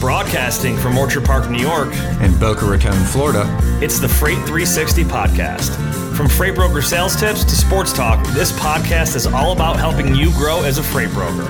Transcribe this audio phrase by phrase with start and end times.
[0.00, 1.90] Broadcasting from Orchard Park, New York,
[2.22, 3.44] and Boca Raton, Florida.
[3.82, 5.76] it's the Freight 360 podcast.
[6.16, 10.30] From freight broker sales tips to sports talk, this podcast is all about helping you
[10.32, 11.44] grow as a freight broker.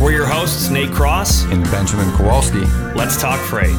[0.00, 1.46] We're your hosts, Nate Cross.
[1.46, 2.60] And Benjamin Kowalski.
[2.94, 3.74] Let's talk freight.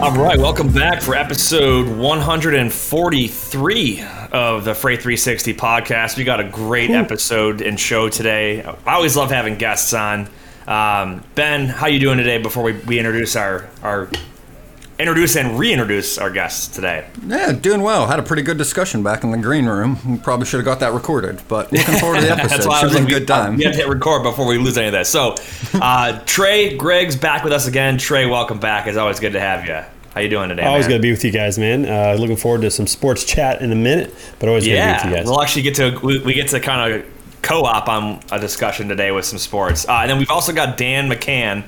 [0.00, 6.16] All right, welcome back for episode 143 of the Freight 360 podcast.
[6.16, 8.62] We got a great episode and show today.
[8.62, 10.28] I always love having guests on.
[10.66, 12.38] Um, ben, how you doing today?
[12.38, 14.08] Before we, we introduce our our
[14.98, 17.06] introduce and reintroduce our guests today.
[17.26, 18.06] Yeah, doing well.
[18.06, 19.98] Had a pretty good discussion back in the green room.
[20.08, 22.48] We probably should have got that recorded, but looking forward to the episode.
[22.48, 23.56] That's why I was like, a good time.
[23.56, 25.06] We have to hit record before we lose any of that.
[25.06, 25.34] So,
[25.74, 27.98] uh, Trey Griggs back with us again.
[27.98, 28.86] Trey, welcome back.
[28.86, 29.82] It's always good to have you.
[30.14, 30.62] How you doing today?
[30.62, 30.90] Always man?
[30.90, 31.86] going to be with you guys, man.
[31.86, 34.92] Uh, looking forward to some sports chat in a minute, but always going to be
[34.92, 35.26] with you Yeah, guys.
[35.26, 37.13] we'll actually get to we, we get to kind of
[37.44, 41.08] co-op on a discussion today with some sports, uh, and then we've also got Dan
[41.08, 41.62] McCann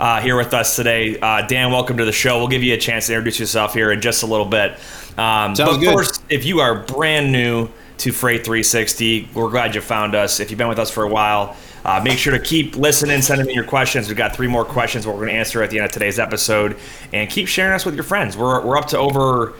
[0.00, 1.18] uh, here with us today.
[1.18, 2.38] Uh, Dan, welcome to the show.
[2.38, 4.72] We'll give you a chance to introduce yourself here in just a little bit.
[5.16, 5.94] Um, Sounds but good.
[5.94, 10.40] first, if you are brand new to Freight 360, we're glad you found us.
[10.40, 11.56] If you've been with us for a while.
[11.84, 14.06] Uh, make sure to keep listening, sending in your questions.
[14.06, 16.76] We've got three more questions we're going to answer at the end of today's episode.
[17.12, 18.36] And keep sharing us with your friends.
[18.36, 19.54] We're, we're up to over,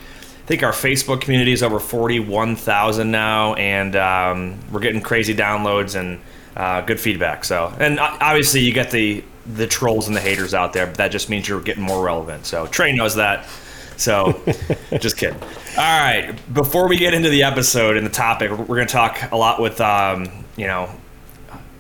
[0.53, 6.21] think our Facebook community is over 41,000 now, and um, we're getting crazy downloads and
[6.55, 7.43] uh, good feedback.
[7.47, 11.09] So, and obviously, you get the the trolls and the haters out there, but that
[11.11, 12.45] just means you're getting more relevant.
[12.45, 13.49] So, Trey knows that.
[13.97, 14.43] So,
[15.01, 15.41] just kidding.
[15.41, 19.33] All right, before we get into the episode and the topic, we're going to talk
[19.33, 20.29] a lot with, um,
[20.59, 20.91] you know,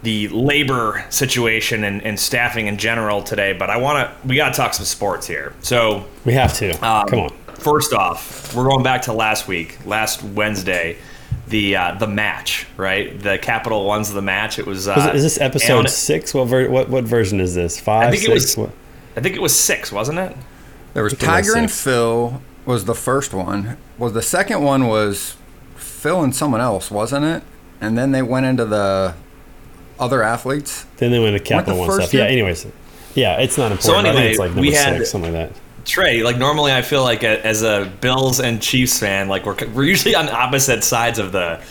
[0.02, 3.52] the labor situation and, and staffing in general today.
[3.52, 5.52] But I want to, we got to talk some sports here.
[5.60, 6.70] So, we have to.
[6.84, 7.41] um, Come on.
[7.58, 10.96] First off, we're going back to last week, last Wednesday,
[11.48, 13.18] the uh, the match, right?
[13.18, 14.58] The Capital One's the match.
[14.58, 14.88] It was.
[14.88, 16.34] Uh, Is, is this episode Alan- six?
[16.34, 17.78] What, ver- what what version is this?
[17.80, 18.70] Five, I think it was- What-
[19.16, 20.34] I think it was six, wasn't it?
[20.94, 21.70] There was think it was Tiger and.
[21.70, 23.76] Phil was the first one.
[23.98, 25.36] Was the second one was
[25.76, 27.42] Phil and someone else, wasn't it?
[27.80, 29.14] And then they went into the
[30.00, 30.86] other athletes.
[30.96, 32.14] Then they went to Capital the One first stuff.
[32.14, 32.24] Yeah.
[32.26, 32.66] Anyways,
[33.14, 33.82] yeah, it's not important.
[33.82, 35.60] So I think anyway, it's like number we had- six, something like that.
[35.84, 39.56] Trey, like normally, I feel like a, as a Bills and Chiefs fan, like we're
[39.74, 41.62] we're usually on opposite sides of the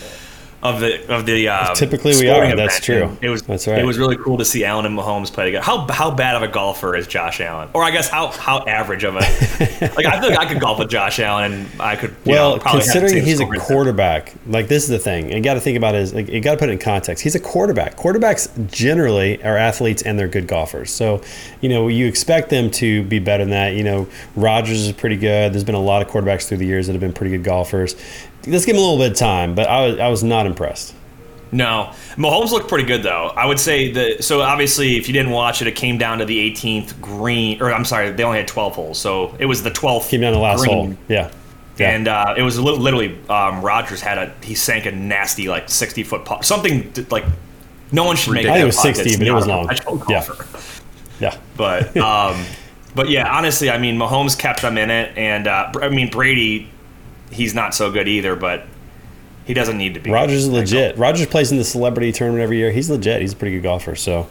[0.63, 1.49] of the of the.
[1.49, 2.83] Um, Typically we are, that's event.
[2.83, 3.03] true.
[3.03, 3.79] And It was That's right.
[3.79, 5.63] It was really cool to see Allen and Mahomes play together.
[5.63, 7.69] How how bad of a golfer is Josh Allen?
[7.73, 9.19] Or I guess how how average of a
[9.95, 12.15] like I feel like I could golf with Josh Allen and I could.
[12.25, 15.31] Well, know, probably have the considering he's a quarterback, like this is the thing.
[15.31, 16.01] You got to think about it.
[16.01, 17.23] Is like, you got to put it in context.
[17.23, 17.97] He's a quarterback.
[17.97, 20.91] Quarterbacks generally are athletes and they're good golfers.
[20.91, 21.21] So,
[21.61, 23.75] you know, you expect them to be better than that.
[23.75, 25.53] You know, Rodgers is pretty good.
[25.53, 27.95] There's been a lot of quarterbacks through the years that have been pretty good golfers.
[28.47, 30.95] Let's give him a little bit of time, but I was I was not impressed.
[31.53, 33.27] No, Mahomes looked pretty good though.
[33.35, 34.23] I would say that.
[34.23, 37.73] So obviously, if you didn't watch it, it came down to the 18th green, or
[37.73, 40.09] I'm sorry, they only had 12 holes, so it was the 12th.
[40.09, 40.95] Came down the last green.
[40.95, 40.97] hole.
[41.09, 41.31] Yeah.
[41.77, 41.89] Yeah.
[41.91, 46.03] And uh, it was literally um, Rodgers had a he sank a nasty like 60
[46.03, 47.25] foot putt, something like
[47.91, 48.45] no one should make.
[48.45, 49.69] I think it was 60, It's but it was long.
[50.09, 50.25] Yeah.
[51.19, 51.37] yeah.
[51.57, 52.45] But um,
[52.95, 56.69] but yeah, honestly, I mean, Mahomes kept them in it, and uh, I mean Brady,
[57.31, 58.65] he's not so good either, but
[59.45, 60.11] he doesn't need to be.
[60.11, 60.97] Rodgers is legit.
[60.97, 62.71] Rodgers plays in the celebrity tournament every year.
[62.71, 63.21] He's legit.
[63.21, 63.95] He's a pretty good golfer.
[63.95, 64.27] So,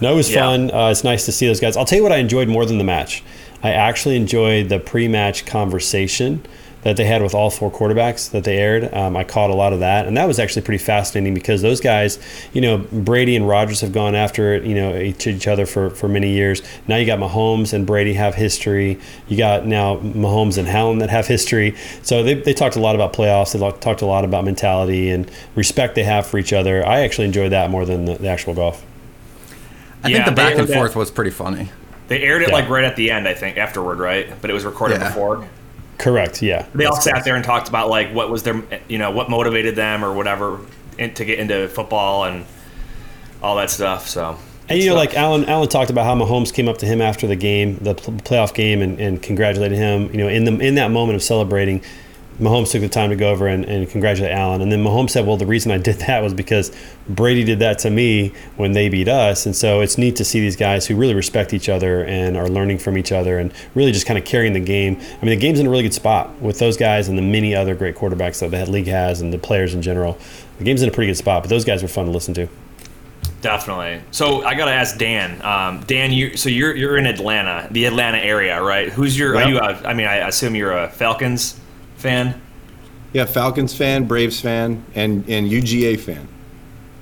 [0.00, 0.40] no, it was Yeah.
[0.46, 0.70] fun.
[0.70, 1.76] Uh, it's nice to see those guys.
[1.76, 3.22] I'll tell you what I enjoyed more than the match.
[3.62, 6.40] I actually enjoyed the pre-match conversation
[6.84, 8.92] that they had with all four quarterbacks that they aired.
[8.94, 11.80] Um, I caught a lot of that, and that was actually pretty fascinating because those
[11.80, 12.18] guys,
[12.52, 15.88] you know, Brady and Rodgers have gone after it, you know, each, each other for,
[15.90, 16.62] for many years.
[16.86, 19.00] Now you got Mahomes and Brady have history.
[19.28, 21.74] You got now Mahomes and Allen that have history.
[22.02, 23.52] So they, they talked a lot about playoffs.
[23.54, 26.86] They talked a lot about mentality and respect they have for each other.
[26.86, 28.84] I actually enjoyed that more than the, the actual golf.
[30.02, 31.70] I Yeah, think the back and aired that- forth was pretty funny.
[32.08, 32.54] They aired it Yeah.
[32.54, 34.28] like right at the end, I think, afterward, right?
[34.42, 35.08] But it was recorded Yeah.
[35.08, 35.46] before.
[35.98, 36.42] Correct.
[36.42, 36.66] Yeah.
[36.74, 37.24] They all sat correct.
[37.24, 40.60] there and talked about like what was their, you know, what motivated them or whatever
[40.98, 42.44] in, to get into football and
[43.42, 44.08] all that stuff.
[44.08, 44.38] So.
[44.68, 47.26] And you know, like Allen, Allen talked about how Mahomes came up to him after
[47.26, 50.10] the game, the playoff game, and, and congratulated him.
[50.10, 51.82] You know, in the in that moment of celebrating,
[52.40, 54.60] Mahomes took the time to go over and, and congratulate Allen.
[54.60, 56.72] And then Mahomes said, "Well, the reason I did that was because
[57.08, 60.40] Brady did that to me when they beat us." And so it's neat to see
[60.40, 63.92] these guys who really respect each other and are learning from each other and really
[63.92, 64.96] just kind of carrying the game.
[65.00, 67.54] I mean, the game's in a really good spot with those guys and the many
[67.54, 70.18] other great quarterbacks that the league has and the players in general.
[70.58, 72.48] The game's in a pretty good spot, but those guys were fun to listen to.
[73.42, 74.00] Definitely.
[74.10, 75.40] So I gotta ask Dan.
[75.42, 78.90] Um, Dan, you so you're you're in Atlanta, the Atlanta area, right?
[78.90, 79.36] Who's your?
[79.36, 79.58] Are you?
[79.58, 81.60] A, I mean, I assume you're a Falcons
[82.04, 82.40] fan.
[83.12, 86.28] Yeah, Falcons fan, Braves fan, and and UGA fan.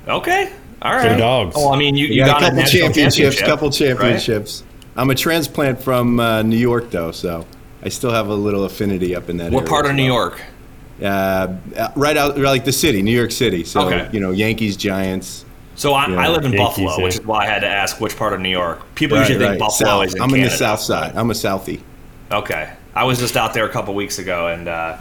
[0.08, 0.52] Okay.
[0.82, 1.10] All right.
[1.10, 1.54] Go dogs.
[1.56, 3.76] Oh, I mean, you, We you got, got, a couple national championships, championship, couple right?
[3.78, 4.64] championships.
[4.96, 7.46] I'm a transplant from uh, New York, though, so
[7.82, 9.56] I still have a little affinity up in that area.
[9.56, 10.04] What part as of New.
[10.04, 10.42] York?
[11.02, 11.56] Uh,
[11.96, 13.64] right out, like the city, New York City.
[13.64, 14.08] So Okay.
[14.12, 15.44] you know, Yankees, Giants.
[15.76, 16.20] So I, Yeah.
[16.20, 17.04] I live in Yankees, Buffalo, yeah.
[17.04, 18.80] which is why I had to ask which part of New York.
[18.94, 19.58] People Right, usually think right.
[19.58, 20.06] Buffalo South.
[20.08, 21.12] is in I'm in the South Side.
[21.16, 21.80] I'm a Southie.
[22.30, 22.70] Okay.
[22.94, 24.98] I was just out there a couple weeks ago, and uh,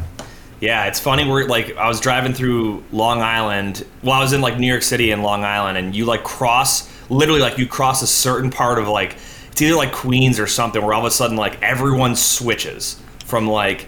[0.60, 1.28] yeah, it's funny.
[1.30, 3.86] We're like, I was driving through Long Island.
[4.04, 6.90] Well, I was in like New York City and Long Island, and you like cross,
[7.10, 9.18] literally, like you cross a certain part of like,
[9.52, 13.48] it's either like Queens or something, where all of a sudden like everyone switches from
[13.48, 13.88] like,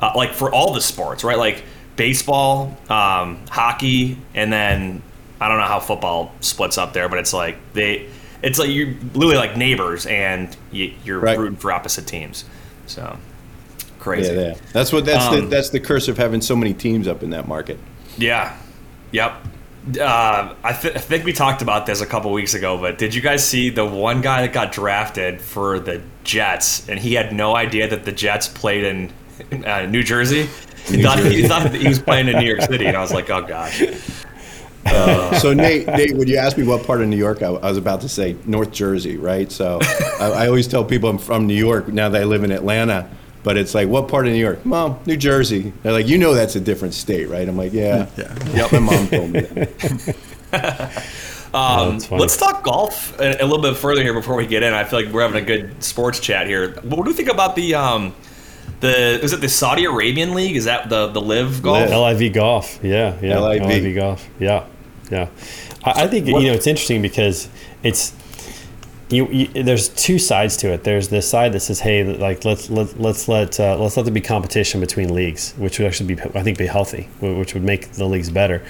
[0.00, 1.38] uh, like for all the sports, right?
[1.38, 1.62] Like
[1.96, 5.00] baseball, um, hockey, and then
[5.40, 8.08] I don't know how football splits up there, but it's like they,
[8.42, 11.38] it's like you're literally like neighbors, and you, you're Right.
[11.38, 12.44] rooting for opposite teams.
[12.86, 13.16] So
[14.04, 14.32] crazy.
[14.34, 14.54] yeah.
[14.72, 15.04] That's what.
[15.04, 17.78] That's the Um, that's the curse of having so many teams up in that market.
[18.16, 18.56] Yeah.
[19.10, 19.32] Yep.
[20.00, 23.14] Uh, I, th- I think we talked about this a couple weeks ago, but did
[23.14, 27.34] you guys see the one guy that got drafted for the Jets, and he had
[27.34, 29.12] no idea that the Jets played in
[29.66, 30.48] uh, New Jersey?
[30.86, 33.28] He thought, he thought he was playing in New York City, and I was like,
[33.30, 33.82] oh gosh.
[35.40, 37.76] So Nate, Nate, when you ask me what part of New York, I, I was
[37.78, 39.50] about to say North Jersey, right?
[39.50, 39.80] So
[40.20, 43.10] I, I always tell people I'm from New York now that I live in Atlanta.
[43.44, 44.64] But it's like, what part of New York?
[44.66, 45.72] Mom, New Jersey.
[45.82, 47.46] They're like, you know, that's a different state, right?
[47.46, 48.34] I'm like, yeah, Yeah.
[48.54, 51.04] Yep, my mom told me that.
[51.52, 52.10] Oh, that's.
[52.10, 54.72] Let's talk golf a, a little bit further here before we get in.
[54.72, 56.72] I feel like we're having a good sports chat here.
[56.82, 58.14] What do you think about the um,
[58.80, 60.56] the is it the Saudi Arabian League?
[60.56, 61.90] Is that the the live golf?
[61.90, 62.78] LIV golf.
[62.82, 63.38] Yeah, yeah.
[63.40, 63.62] LIV.
[63.66, 64.28] LIV golf.
[64.40, 64.64] Yeah,
[65.10, 65.28] yeah.
[65.84, 67.48] I, I think What- you know it's interesting because
[67.82, 68.12] it's
[69.10, 69.62] you, you.
[69.62, 70.84] There's two sides to it.
[70.84, 74.14] There's this side that says, "Hey, like let's let let's let uh, let's let there
[74.14, 77.92] be competition between leagues, which would actually be I think be healthy, which would make
[77.92, 78.62] the leagues better."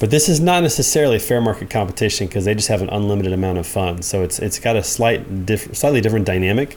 [0.00, 3.58] But this is not necessarily fair market competition because they just have an unlimited amount
[3.58, 4.06] of funds.
[4.06, 6.76] So it's it's got a slight diff- slightly different dynamic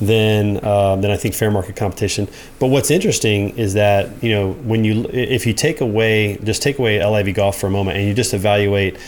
[0.00, 2.28] than uh, than I think fair market competition.
[2.58, 6.78] But what's interesting is that you know when you if you take away just take
[6.78, 8.98] away LIV golf for a moment and you just evaluate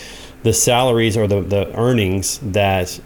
[0.42, 2.98] the salaries or the, the earnings that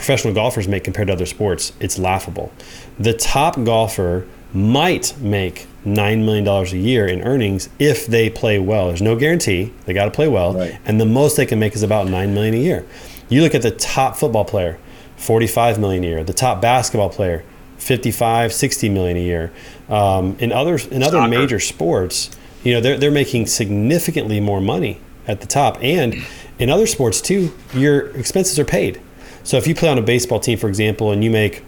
[0.00, 2.50] professional golfers make compared to other sports, it's laughable.
[2.98, 8.88] The top golfer might make $9 million a year in earnings if they play well.
[8.88, 9.74] There's no guarantee.
[9.84, 10.54] They got to play well.
[10.54, 10.78] Right.
[10.86, 12.86] And the most they can make is about 9 million a year.
[13.28, 14.78] You look at the top football player,
[15.16, 16.24] 45 million a year.
[16.24, 17.44] The top basketball player,
[17.76, 19.52] 55, 60 million a year.
[19.90, 21.28] Um, in other in other Soccer.
[21.28, 22.30] major sports,
[22.64, 24.98] you know, they're, they're making significantly more money
[25.28, 25.78] at the top.
[25.82, 26.24] And
[26.58, 28.98] in other sports too, your expenses are paid.
[29.42, 31.62] So if you play on a baseball team, for example, and you make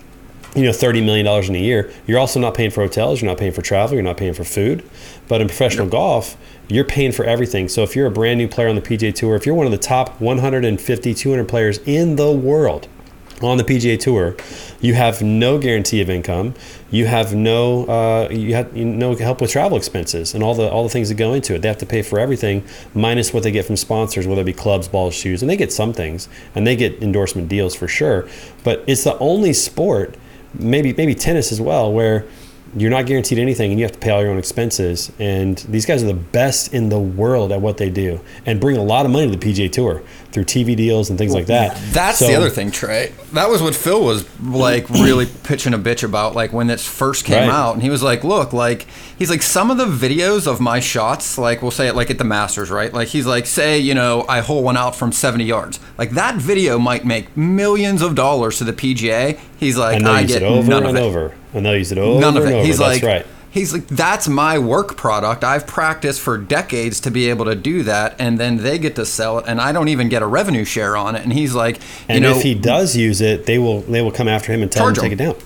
[0.54, 3.30] you know thirty million dollars in a year, you're also not paying for hotels, you're
[3.30, 4.84] not paying for travel, you're not paying for food.
[5.28, 6.36] But in professional golf,
[6.68, 7.68] you're paying for everything.
[7.68, 9.72] So if you're a brand new player on the PGA Tour, if you're one of
[9.72, 12.88] the top 150, 200 players in the world
[13.50, 14.36] on the PGA Tour,
[14.80, 16.54] you have no guarantee of income.
[16.90, 20.68] You have no uh, you have you no help with travel expenses and all the
[20.70, 21.62] all the things that go into it.
[21.62, 24.52] They have to pay for everything minus what they get from sponsors, whether it be
[24.52, 28.28] clubs, balls, shoes, and they get some things and they get endorsement deals for sure.
[28.64, 30.16] But it's the only sport,
[30.54, 32.26] maybe maybe tennis as well, where
[32.76, 35.12] you're not guaranteed anything and you have to pay all your own expenses.
[35.18, 38.76] And these guys are the best in the world at what they do and bring
[38.76, 41.78] a lot of money to the PGA Tour through TV deals and things like that.
[41.92, 43.12] That's So- the other thing, Trey.
[43.34, 47.24] That was what Phil was like really pitching a bitch about, like when this first
[47.26, 47.50] came Right.
[47.50, 48.86] out, and he was like, "Look, like
[49.18, 52.16] he's like some of the videos of my shots, like we'll say it like at
[52.18, 52.92] the Masters, right?
[52.92, 56.36] Like he's like, say, you know, I hole one out from 70 yards, like that
[56.36, 59.38] video might make millions of dollars to the PGA.
[59.58, 61.06] He's like, and I get it over none and of it.
[61.06, 62.64] over, Oh, and they'll use it over None of it.
[62.64, 63.26] He's That's like, right.
[63.50, 65.44] he's like, that's my work product.
[65.44, 69.04] I've practiced for decades to be able to do that, and then they get to
[69.04, 71.22] sell it, and I don't even get a revenue share on it.
[71.22, 74.12] And he's like, you And know, if he does use it, they will they will
[74.12, 75.36] come after him and tell him to take it down.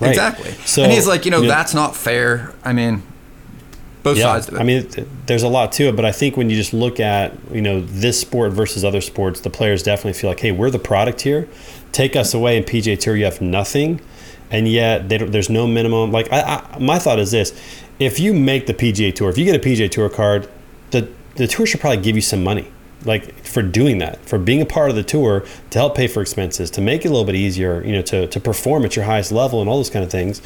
[0.00, 0.10] Right.
[0.10, 0.50] Exactly.
[0.66, 2.52] So and he's like, you know, you know- that's not fair.
[2.64, 3.02] I mean,
[4.02, 4.60] both Yeah, sides of it.
[4.60, 4.86] I mean,
[5.26, 7.80] there's a lot to it, but I think when you just look at you know
[7.80, 11.48] this sport versus other sports, the players definitely feel like, hey, we're the product here.
[11.92, 14.00] Take us away, and PJ Tour, you have nothing,
[14.54, 16.12] and yet there's no minimum.
[16.12, 17.52] Like, I, I, my thought is this:
[17.98, 20.48] if you make the PGA Tour, if you get a PGA Tour card,
[20.92, 22.70] the the tour should probably give you some money,
[23.04, 26.22] like for doing that, for being a part of the tour to help pay for
[26.22, 29.04] expenses, to make it a little bit easier, you know, to, to perform at your
[29.04, 30.40] highest level and all those kind of things,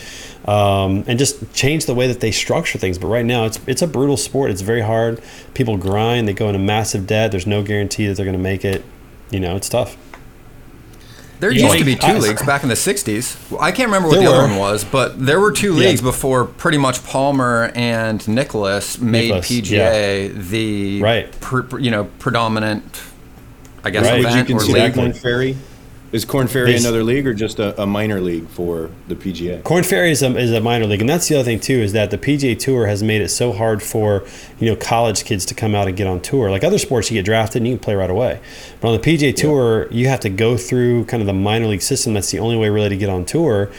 [0.46, 2.96] um, and just change the way that they structure things.
[2.96, 4.50] But right now, it's it's a brutal sport.
[4.50, 5.20] It's very hard.
[5.52, 6.26] People grind.
[6.26, 7.30] They go into massive debt.
[7.30, 8.82] There's no guarantee that they're going to make it.
[9.30, 9.98] You know, it's tough.
[11.40, 13.36] There you used know, to be two I- leagues back in the '60s.
[13.60, 15.88] I can't remember what There the other one was, but there were two Yeah.
[15.88, 21.40] leagues before pretty much Palmer and Nicklaus made Nicklaus, PGA the Right.
[21.40, 22.82] pr- pr- you know predominant.
[23.84, 24.14] I guess Right.
[24.14, 24.82] Would you event or consider league.
[24.88, 25.02] Exactly.
[25.02, 25.56] Glenn Ferry?
[26.10, 29.62] Is Korn Ferry another league or just a, a minor league for the PGA?
[29.62, 31.92] Korn Ferry is a, is a minor league, and that's the other thing too is
[31.92, 34.24] that the PGA Tour has made it so hard for
[34.58, 36.50] you know college kids to come out and get on tour.
[36.50, 38.40] Like other sports, you get drafted and you can play right away,
[38.80, 41.82] but on the PGA Tour, you have to go through kind of the minor league
[41.82, 42.14] system.
[42.14, 43.70] That's the only way really to get on tour,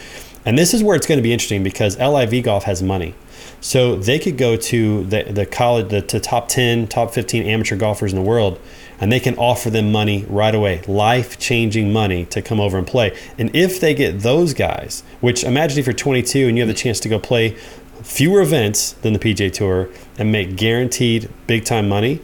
[0.44, 3.16] and this is where it's going to be interesting because LIV Golf has money.
[3.60, 7.76] So they could go to the, the college, the to top 10, top 15 amateur
[7.76, 8.58] golfers in the world,
[9.00, 12.86] and they can offer them money right away, life changing money to come over and
[12.86, 13.16] play.
[13.38, 16.74] And if they get those guys, which imagine if you're 22 and you have the
[16.74, 17.56] chance to go play
[18.02, 19.88] fewer events than the PJ Tour
[20.18, 22.20] and make guaranteed big time money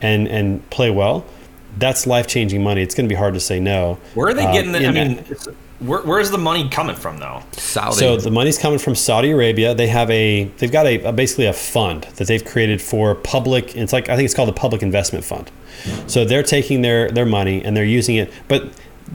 [0.00, 1.24] and, and play well,
[1.78, 2.82] that's life changing money.
[2.82, 3.98] It's going to be hard to say no.
[4.14, 4.86] Where are they Uh, getting the?
[4.86, 5.24] I mean,
[5.80, 7.42] where, where's the money coming from though?
[7.52, 7.96] Saudi.
[7.96, 9.74] So the money's coming from Saudi Arabia.
[9.74, 13.76] They have a they've got a, a basically a fund that they've created for public.
[13.76, 15.50] It's like I think it's called the Public Investment Fund.
[16.06, 18.32] So they're taking their their money and they're using it.
[18.46, 18.70] But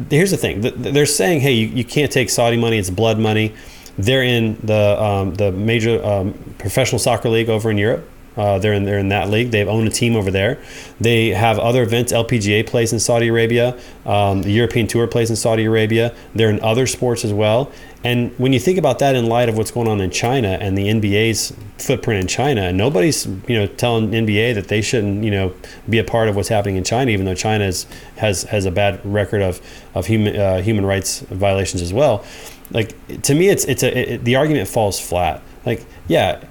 [0.10, 2.78] here's the thing: they're saying, hey, you, you can't take Saudi money.
[2.78, 3.54] It's blood money.
[3.98, 8.10] They're in the um, the major um, professional soccer league over in Europe.
[8.38, 9.52] Uh, they're in they're in that league.
[9.52, 10.62] They've owned a team over there.
[11.00, 12.12] They have other events.
[12.12, 13.80] LPGA plays in Saudi Arabia.
[14.06, 16.14] Um, the European Tour plays in Saudi Arabia.
[16.34, 17.72] They're in other sports as well.
[18.04, 20.78] And when you think about that in light of what's going on in China and
[20.78, 25.54] the NBA's footprint in China, nobody's you know telling NBA that they shouldn't you know
[25.90, 27.88] be a part of what's happening in China, even though China is,
[28.18, 29.60] has has a bad record of
[29.96, 32.24] of human uh, human rights violations as well.
[32.70, 35.42] Like to me, it's it's a it, the argument falls flat.
[35.66, 36.44] Like yeah,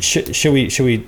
[0.00, 1.06] should, should we should we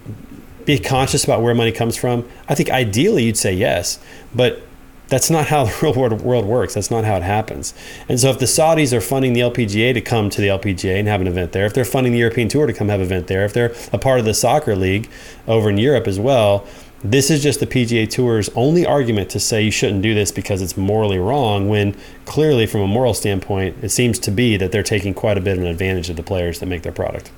[0.64, 2.28] be conscious about where money comes from?
[2.49, 3.99] I think ideally you'd say yes,
[4.34, 4.62] but
[5.08, 6.75] that's not how the real world, world works.
[6.75, 7.75] That's not how it happens.
[8.08, 11.08] And so if the Saudis are funding the LPGA to come to the LPGA and
[11.08, 13.26] have an event there, if they're funding the European Tour to come have an event
[13.26, 15.08] there, if they're a part of the soccer league
[15.46, 16.66] over in Europe as well,
[17.04, 20.62] this is just the PGA Tour's only argument to say you shouldn't do this because
[20.62, 21.94] it's morally wrong when
[22.25, 25.58] clearly from a moral standpoint it seems to be that they're taking quite a bit
[25.58, 27.30] of an advantage of the players that make their product.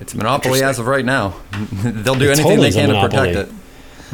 [0.00, 1.34] It's a monopoly as of right now.
[1.52, 3.56] They'll do It anything totally they can to protect monopoly.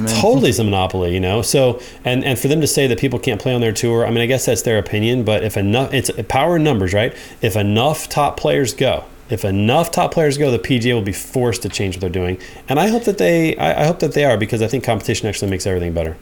[0.07, 0.21] it.
[0.21, 1.43] totally is a monopoly, you know.
[1.43, 4.11] So, and and for them to say that people can't play on their tour, I
[4.11, 5.25] mean, I guess that's their opinion.
[5.25, 7.15] But if enough, it's power in numbers, right?
[7.41, 11.63] If enough top players go, if enough top players go, the PGA will be forced
[11.63, 12.39] to change what they're doing.
[12.69, 15.29] And I hope that they, I, I hope that they are because I think competition
[15.29, 16.17] actually makes everything better.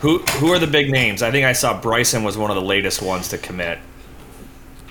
[0.00, 1.22] Who who are the big names?
[1.22, 3.78] I think I saw Bryson was one of the latest ones to commit.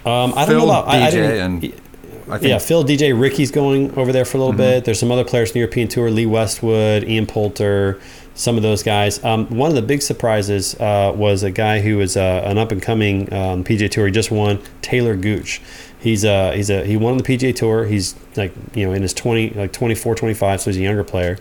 [0.05, 1.81] Um, I don't Phil, know about I, I DJ, didn't- and
[2.29, 4.85] I think yeah, Phil, DJ, Ricky's going over there for a little bit.
[4.85, 7.99] There's some other players in the European Tour: Lee Westwood, Ian Poulter,
[8.33, 9.23] some of those guys.
[9.23, 12.71] Um, one of the big surprises uh, was a guy who was uh, an up
[12.71, 14.05] and coming um, PGA Tour.
[14.07, 15.61] He just won Talor Gooch.
[15.99, 17.85] He's a he's a he won on the PGA Tour.
[17.85, 21.37] He's like you know in his 20 like 24, 25, so he's a younger player,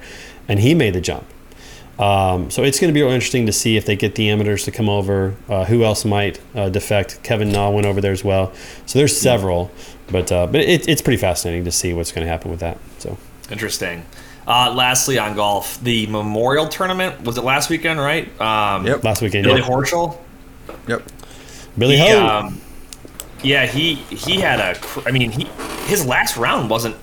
[0.49, 1.27] and he made the jump.
[2.03, 4.65] Um, so it's going to be real interesting to see if they get the amateurs
[4.65, 5.35] to come over.
[5.49, 7.23] Uh, who else might uh, defect?
[7.23, 8.53] Kevin Na went over there as well.
[8.87, 9.71] So there's several,
[10.11, 12.79] but uh, but it, it's pretty fascinating to see what's going to happen with that.
[12.99, 13.17] So
[13.51, 14.05] Interesting.
[14.47, 18.25] Uh, lastly, on golf, the Memorial Tournament was it last weekend, right?
[18.41, 19.05] Um, Yep.
[19.05, 19.67] last weekend, Billy yeah.
[19.69, 20.19] Horschel.
[20.89, 21.03] Yep.
[21.79, 22.27] Billy He, Ho.
[22.27, 22.61] um,
[23.45, 24.79] yeah, he he had a.
[24.81, 25.45] cr- I mean, he
[25.87, 26.97] his last round wasn't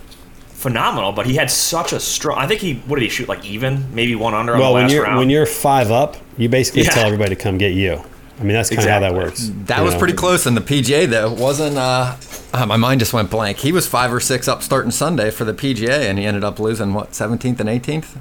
[0.59, 2.37] phenomenal, but he had such a strong.
[2.37, 4.73] I think he what did he shoot like even, maybe one under on well, the
[4.75, 5.17] when last you're round.
[5.19, 6.89] when you're five up, you basically Yeah.
[6.91, 8.01] tell everybody to come get you.
[8.39, 9.51] I mean, that's kind of how that works.
[9.65, 9.99] That was know?
[9.99, 11.31] pretty close in the PGA though.
[11.33, 12.15] Wasn't uh,
[12.53, 13.57] uh, my mind just went blank.
[13.57, 16.59] He was five or six up starting Sunday for the PGA, and he ended up
[16.59, 18.17] losing what 17th and 18th.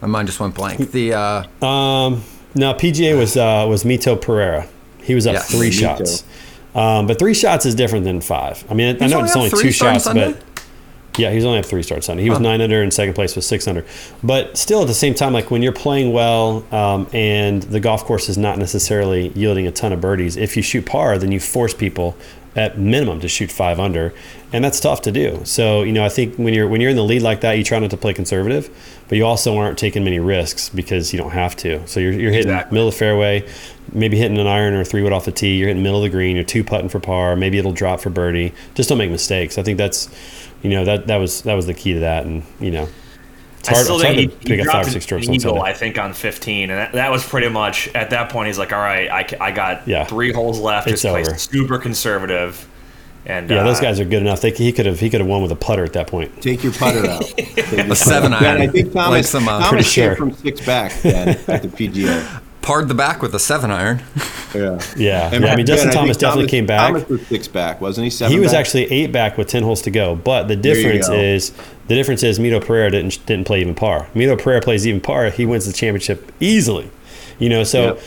[0.00, 0.90] My mind just went blank.
[0.90, 2.22] The uh, Um,
[2.56, 4.66] no, PGA was uh, was Mito Pereira.
[5.02, 5.50] He was up Yes.
[5.50, 5.80] three Mito.
[5.80, 6.24] shots.
[6.74, 8.64] Um, but three shots is different than five.
[8.70, 10.32] I mean, I know only it's only three two shots, Sunday?
[10.32, 10.42] but
[11.18, 12.22] yeah, he's only up three starts Sunday.
[12.22, 12.44] He was Huh.
[12.44, 13.84] nine under, and second place was six under.
[14.22, 18.04] But still, at the same time, like when you're playing well um, and the golf
[18.04, 21.40] course is not necessarily yielding a ton of birdies, if you shoot par, then you
[21.40, 22.16] force people
[22.54, 24.12] at minimum to shoot five under,
[24.52, 25.40] and that's tough to do.
[25.44, 27.64] So you know, I think when you're when you're in the lead like that, you
[27.64, 28.68] try not to play conservative,
[29.12, 31.86] but you also aren't taking many risks because you don't have to.
[31.86, 32.74] So you're, you're hitting Exactly.
[32.74, 33.46] middle of the fairway,
[33.92, 35.58] maybe hitting an iron or a three wood off the tee.
[35.58, 36.34] You're hitting middle of the green.
[36.34, 37.36] You're two putting for par.
[37.36, 38.54] Maybe it'll drop for birdie.
[38.74, 39.58] Just don't make mistakes.
[39.58, 40.08] I think that's,
[40.62, 42.24] you know, that that was that was the key to that.
[42.24, 42.88] And you know,
[43.58, 44.90] it's I hard, still it's hard think to he, he pick a dropped five or
[44.92, 45.60] six strokes eagle.
[45.60, 48.46] I think on 15, and that, that was pretty much at that point.
[48.46, 50.04] He's like, "All right, I, I got Yeah.
[50.06, 50.88] three holes left.
[50.88, 51.36] It's Just over.
[51.36, 52.66] super conservative."
[53.24, 54.40] And Yeah, those uh, guys are good enough.
[54.40, 56.42] They, he could have he could have won with a putter at that point.
[56.42, 57.22] Take your putter out.
[57.36, 58.60] Take your putter seven iron.
[58.62, 60.16] I think Like Thomas, some, uh, Thomas Pretty sure.
[60.16, 62.40] from six back then at the PGA.
[62.62, 64.02] parred the back with a seven iron.
[64.54, 64.78] Yeah.
[64.96, 65.52] Yeah, And yeah.
[65.52, 66.88] I mean, Justin Ben, Thomas definitely Thomas- came back.
[66.92, 68.10] Thomas was six back, wasn't he?
[68.10, 68.60] Seven he was back?
[68.60, 70.14] actually eight back with ten holes to go.
[70.14, 71.52] But the difference is
[71.88, 74.08] the difference is Mito Pereira didn't didn't play even par.
[74.14, 75.30] Mito Pereira plays even par.
[75.30, 76.90] He wins the championship easily.
[77.38, 78.00] You know, so Yep.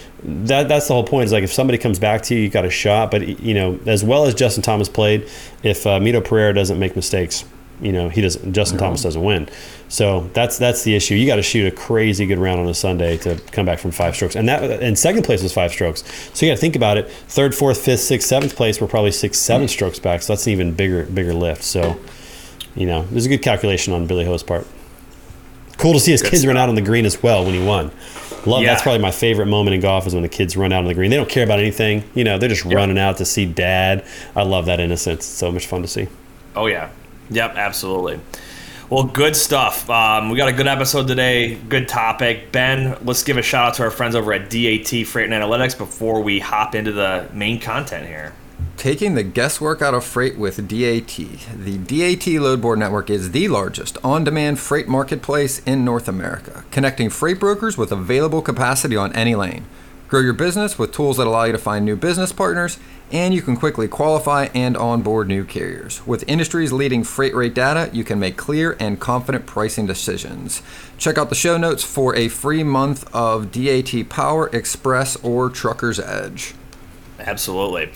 [0.48, 1.25] that that's the whole point.
[1.25, 3.12] Is like if somebody comes back to you, you got a shot.
[3.12, 5.27] But you know, as well as Justin Thomas played,
[5.63, 7.46] if uh, Mito Pereira doesn't make mistakes,
[7.82, 8.53] you know, he doesn't.
[8.53, 9.50] Justin Thomas doesn't win.
[9.89, 11.15] So that's that's the issue.
[11.15, 13.91] You got to shoot a crazy good round on a Sunday to come back from
[13.91, 16.03] five strokes, and that and second place was five strokes.
[16.34, 17.10] So you got to think about it.
[17.10, 20.22] Third, fourth, fifth, sixth, seventh place were probably six, seven strokes back.
[20.22, 21.63] So that's an even bigger bigger lift.
[21.63, 22.00] So
[22.75, 24.65] you know, there's a good calculation on Billy Ho's part.
[25.77, 27.63] Cool to see his Good kids run out on the green as well when he
[27.65, 27.91] won.
[28.46, 28.70] Love Yeah.
[28.70, 30.94] that's probably my favorite moment in golf is when the kids run out on the
[30.94, 31.10] green.
[31.10, 32.03] They don't care about anything.
[32.13, 34.05] You know, they're just running out to see dad.
[34.36, 35.20] I love that innocence.
[35.20, 36.08] It's so much fun to see.
[36.55, 36.89] Oh yeah,
[37.29, 38.20] yep, absolutely.
[38.89, 39.89] Well, good stuff.
[39.89, 41.55] Um, we got a good episode today.
[41.55, 42.51] Good topic.
[42.51, 45.75] Ben, let's give a shout out to our friends over at DAT Freight and Analytics
[45.75, 48.34] before we hop into the main content here.
[48.77, 51.08] Taking the guesswork out of freight with DAT.
[51.08, 57.10] The DAT Loadboard Network is the largest on demand freight marketplace in North America, connecting
[57.10, 59.65] freight brokers with available capacity on any lane.
[60.08, 62.77] Grow your business with tools that allow you to find new business partners,
[63.12, 66.05] and you can quickly qualify and onboard new carriers.
[66.05, 70.62] With industry's leading freight rate data, you can make clear and confident pricing decisions.
[70.98, 76.00] Check out the show notes for a free month of DAT Power, Express, or Trucker's
[76.00, 76.53] Edge.
[77.17, 77.89] Absolutely.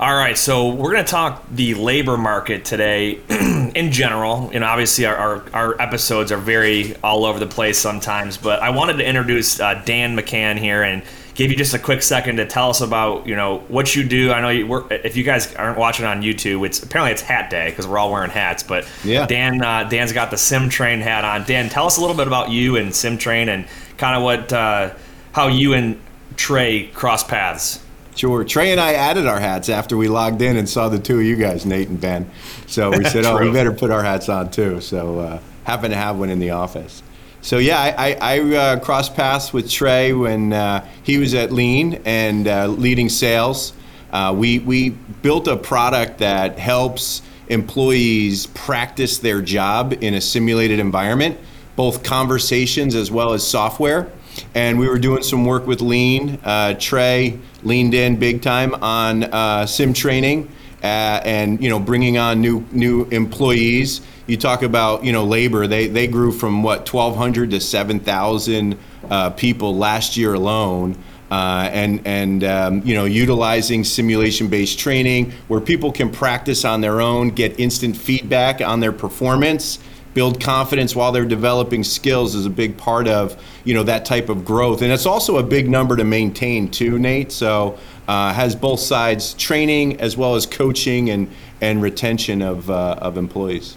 [0.00, 4.50] All right, so we're going to talk the labor market today in general.
[4.52, 8.36] And obviously, our, our, our episodes are very all over the place sometimes.
[8.36, 12.02] But I wanted to introduce uh, Dan McCann here and give you just a quick
[12.02, 14.32] second to tell us about you know what you do.
[14.32, 14.88] I know you work.
[14.90, 18.10] If you guys aren't watching on YouTube, it's apparently it's Hat Day because we're all
[18.10, 18.64] wearing hats.
[18.64, 19.26] But Yeah.
[19.26, 21.44] Dan uh, Dan's got the SimTrain hat on.
[21.44, 24.92] Dan, tell us a little bit about you and SimTrain and kind of what uh,
[25.32, 26.00] how you and
[26.36, 27.83] Trey cross paths.
[28.14, 28.44] Sure.
[28.44, 31.24] Trey and I added our hats after we logged in and saw the two of
[31.24, 32.30] you guys, Nate and Ben.
[32.66, 34.80] So we said, oh, we better put our hats on too.
[34.80, 37.02] So uh, happen to have one in the office.
[37.40, 41.52] So yeah, I, I, I uh, crossed paths with Trey when uh, he was at
[41.52, 43.72] Lean and uh, leading sales.
[44.12, 50.78] Uh, we, we built a product that helps employees practice their job in a simulated
[50.78, 51.38] environment,
[51.74, 54.10] both conversations as well as software
[54.54, 56.38] and we were doing some work with Lean.
[56.44, 60.48] Uh, Trey leaned in big time on uh, sim training
[60.84, 64.02] uh, and you know bringing on new new employees.
[64.26, 68.78] You talk about you know labor; they they grew from what 1,200 to 7,000
[69.10, 70.96] uh, people last year alone.
[71.30, 77.00] Uh, and and um, you know utilizing simulation-based training where people can practice on their
[77.00, 79.78] own, get instant feedback on their performance,
[80.14, 84.28] build confidence while they're developing skills is a big part of you know that type
[84.28, 88.54] of growth and it's also a big number to maintain too nate so uh, has
[88.54, 91.28] both sides training as well as coaching and
[91.60, 93.76] and retention of uh, of employees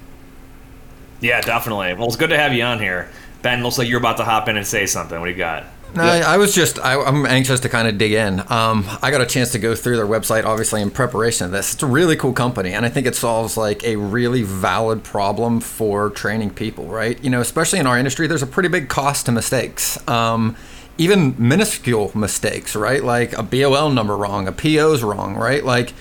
[1.20, 1.94] Yeah, definitely.
[1.94, 3.10] Well, it's good to have you on here.
[3.42, 5.20] Ben, looks like you're about to hop in and say something.
[5.20, 5.66] What do you got?
[5.98, 8.40] No, I, I was just, I, I'm anxious to kind of dig in.
[8.52, 11.74] Um, I got a chance to go through their website, obviously, in preparation of this.
[11.74, 15.60] It's a really cool company, and I think it solves like a really valid problem
[15.60, 17.22] for training people, right?
[17.24, 19.98] You know, especially in our industry, there's a pretty big cost to mistakes.
[20.08, 20.56] Um,
[20.98, 23.04] even minuscule mistakes, right?
[23.04, 25.64] Like a BOL number wrong, a PO's wrong, right?
[25.64, 25.94] Like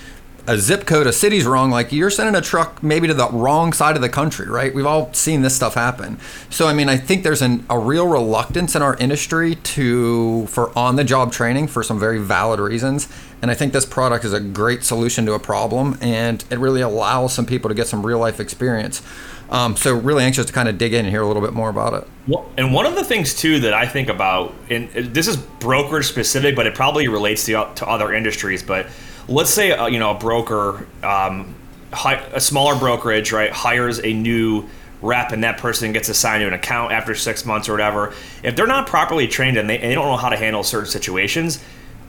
[0.47, 1.71] a zip code, a city's wrong.
[1.71, 4.75] Like you're sending a truck maybe to the wrong side of the country, right?
[4.75, 6.19] We've all seen this stuff happen.
[6.51, 10.77] So I mean, I think there's an, a real reluctance in our industry to for
[10.79, 13.09] on-the-job training for some very valid reasons.
[13.43, 16.81] And I think this product is a great solution to a problem, and it really
[16.81, 19.03] allows some people to get some real-life experience.
[19.51, 21.69] Um, so really anxious to kind of dig in and hear a little bit more
[21.69, 22.09] about it.
[22.27, 26.07] Well, and one of the things too that I think about, and this is brokerage
[26.07, 28.63] specific, but it probably relates to, to other industries.
[28.63, 28.87] But
[29.29, 31.55] let's say uh, you know a broker, um,
[31.93, 34.69] hi, a smaller brokerage, right, hires a new
[35.03, 38.15] rep, and that person gets assigned to an account after six months or whatever.
[38.43, 40.91] If they're not properly trained and they, and they don't know how to handle certain
[40.91, 41.63] situations,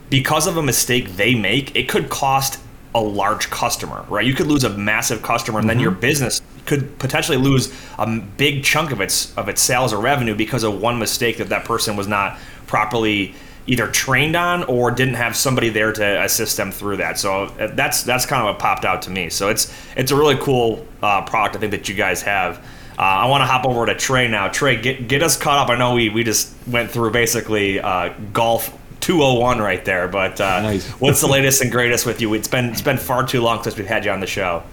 [0.10, 2.60] because of a mistake they make, it could cost
[2.96, 4.26] a large customer, right?
[4.26, 8.64] You could lose a massive customer, and then your business could potentially lose a big
[8.64, 11.96] chunk of its of its sales or revenue because of one mistake that that person
[11.96, 13.34] was not properly
[13.68, 17.20] either trained on or didn't have somebody there to assist them through that.
[17.20, 19.30] So uh, that's that's kind of what popped out to me.
[19.30, 22.58] So it's it's a really cool uh, product I think that you guys have.
[22.98, 24.48] Uh, I want to hop over to Trey now.
[24.48, 25.70] Trey, get get us caught up.
[25.70, 30.62] I know we we just went through basically uh, golf 201 right there, but uh,
[30.62, 30.90] Nice.
[30.94, 32.34] what's the latest and greatest with you?
[32.34, 34.64] It's been it's been far too long since we've had you on the show.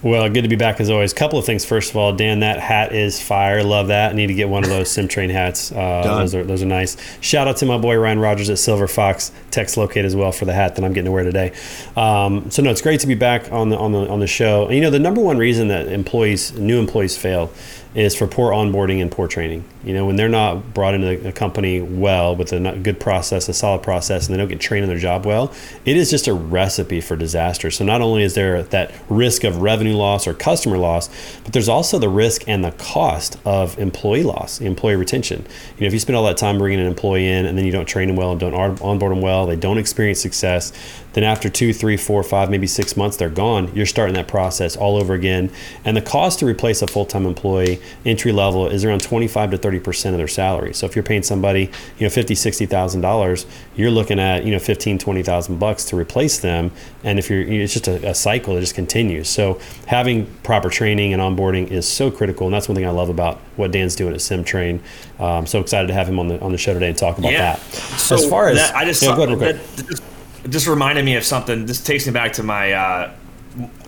[0.00, 1.12] Well, good to be back as always.
[1.12, 1.64] Couple of things.
[1.64, 3.64] First of all, Dan, that hat is fire.
[3.64, 4.12] Love that.
[4.12, 5.72] I need to get one of those SimTrain hats.
[5.72, 6.96] Uh, those are those are nice.
[7.20, 10.44] Shout out to my boy Ryan Rogers at Silver Fox Text Locate as well for
[10.44, 11.52] the hat that I'm getting to wear today.
[11.96, 14.66] Um, so no, it's great to be back on the on the on the show.
[14.66, 17.50] And, you know, the number one reason that employees, new employees, fail
[17.94, 19.64] is for poor onboarding and poor training.
[19.82, 23.54] You know, when they're not brought into a company well with a good process, a
[23.54, 25.52] solid process, and they don't get trained in their job well,
[25.84, 27.70] it is just a recipe for disaster.
[27.70, 31.08] So not only is there that risk of revenue loss or customer loss,
[31.44, 35.46] but there's also the risk and the cost of employee loss, employee retention.
[35.76, 37.72] You know, if you spend all that time bringing an employee in and then you
[37.72, 40.72] don't train them well and don't onboard them well, they don't experience success,
[41.14, 43.74] then after two, three, four, five, maybe six months, they're gone.
[43.74, 45.50] You're starting that process all over again.
[45.84, 49.58] And the cost to replace a full time employee entry level is around 25 to
[49.58, 50.74] 30 percent of their salary.
[50.74, 54.52] So if you're paying somebody, you know, 50, 60 thousand dollars, you're looking at you
[54.52, 56.70] know 15, 20 thousand bucks to replace them.
[57.04, 59.28] And if you're, it's just a, a cycle that just continues.
[59.28, 63.08] So having proper training and onboarding is so critical, and that's one thing I love
[63.08, 64.80] about what Dan's doing at SimTrain.
[65.18, 67.32] Um, so excited to have him on the on the show today and talk about
[67.32, 67.56] yeah.
[67.56, 67.60] that.
[67.98, 70.00] So as far as that, I just yeah, go ahead, that,
[70.48, 71.66] it just reminded me of something.
[71.66, 72.72] This takes me back to my.
[72.72, 73.12] Uh,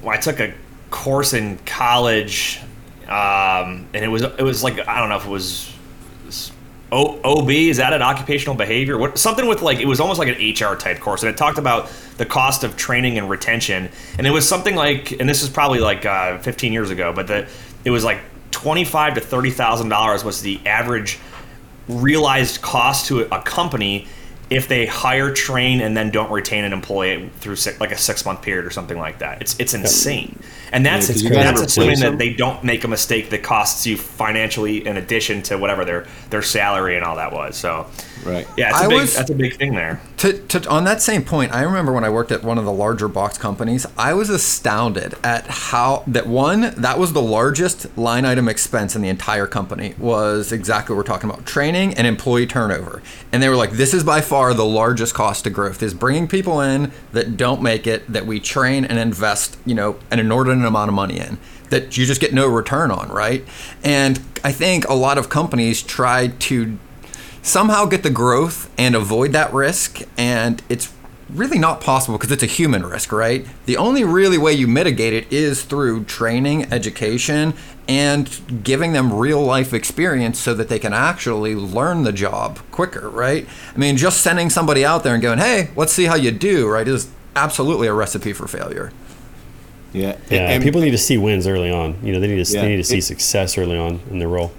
[0.07, 0.53] I took a
[0.91, 2.61] course in college,
[3.05, 5.73] um, and it was it was like I don't know if it was
[6.93, 7.49] o, OB.
[7.49, 8.99] Is that an occupational behavior?
[8.99, 11.57] What something with like it was almost like an HR type course, and it talked
[11.57, 15.49] about the cost of training and retention, and it was something like, and this is
[15.49, 17.49] probably like uh, 15 years ago, but the
[17.87, 18.21] it was like
[18.51, 21.19] twenty five to thirty thousand dollars was the average
[21.89, 24.07] realized cost to a company
[24.51, 28.25] if they hire, train, and then don't retain an employee through six, like a six
[28.25, 29.41] month period or something like that.
[29.41, 30.39] It's it's insane,
[30.73, 34.85] and that's yeah, that's assuming that they don't make a mistake that costs you financially
[34.87, 37.57] in addition to whatever their their salary and all that was.
[37.57, 37.87] So
[38.25, 38.47] Right.
[38.57, 40.01] Yeah, I big, was, that's a big thing there.
[40.21, 42.73] To, to, on that same point, I remember when I worked at one of the
[42.73, 48.27] larger box companies, I was astounded at how that one that was the largest line
[48.27, 52.47] item expense in the entire company was exactly what we're talking about training and employee
[52.47, 53.01] turnover.
[53.33, 56.29] And they were like, this is by far the largest cost to growth is bringing
[56.29, 60.67] people in that don't make it that we train and invest, you know, an inordinate
[60.67, 61.39] amount of money in
[61.71, 63.43] that you just get no return on, right?
[63.83, 66.79] And I think a lot of companies try to
[67.43, 70.03] somehow get the growth and avoid that risk.
[70.17, 70.93] And it's
[71.29, 73.47] really not possible because it's a human risk, right?
[73.67, 77.55] The only really way you mitigate it is through training, education,
[77.89, 83.09] and giving them real life experience so that they can actually learn the job quicker,
[83.09, 83.47] right?
[83.75, 86.69] I mean, just sending somebody out there and going, hey, let's see how you do,
[86.69, 88.93] right, is absolutely a recipe for failure.
[89.93, 90.51] Yeah, yeah.
[90.51, 91.97] And people need to see wins early on.
[92.03, 94.21] You know, they need to yeah, they need to see it, success early on in
[94.21, 94.53] their role.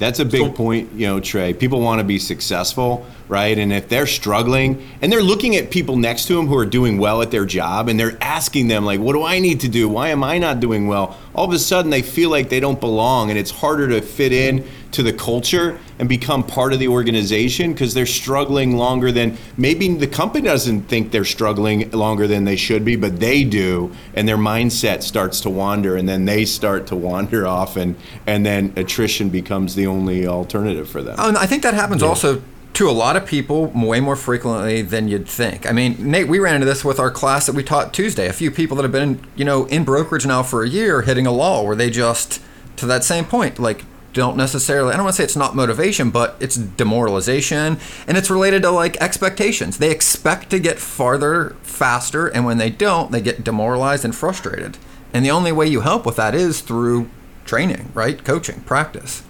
[0.00, 1.52] That's a big so, point, you know, Trey.
[1.52, 3.56] People want to be successful, right?
[3.56, 6.98] And if they're struggling and they're looking at people next to them who are doing
[6.98, 9.88] well at their job and they're asking them, like, what do I need to do?
[9.88, 11.16] Why am I not doing well?
[11.32, 14.32] All of a sudden they feel like they don't belong and it's harder to fit
[14.32, 19.38] in to the culture and become part of the organization because they're struggling longer than
[19.56, 23.92] maybe the company doesn't think they're struggling longer than they should be, but they do,
[24.14, 27.94] and their mindset starts to wander, and then they start to wander off, and
[28.26, 31.14] and then attrition becomes the only alternative for them.
[31.18, 32.08] Oh, and I think that happens yeah.
[32.08, 32.42] also
[32.74, 35.68] to a lot of people way more frequently than you'd think.
[35.68, 38.28] I mean, Nate, we ran into this with our class that we taught Tuesday.
[38.28, 41.26] A few people that have been, you know, in brokerage now for a year hitting
[41.26, 42.40] a lull where they just
[42.76, 46.10] to that same point, like don't necessarily I don't want to say it's not motivation,
[46.10, 49.78] but it's demoralization and it's related to like expectations.
[49.78, 54.78] They expect to get farther faster and when they don't, they get demoralized and frustrated.
[55.12, 57.10] And the only way you help with that is through
[57.44, 58.24] training, right?
[58.24, 59.22] Coaching, practice.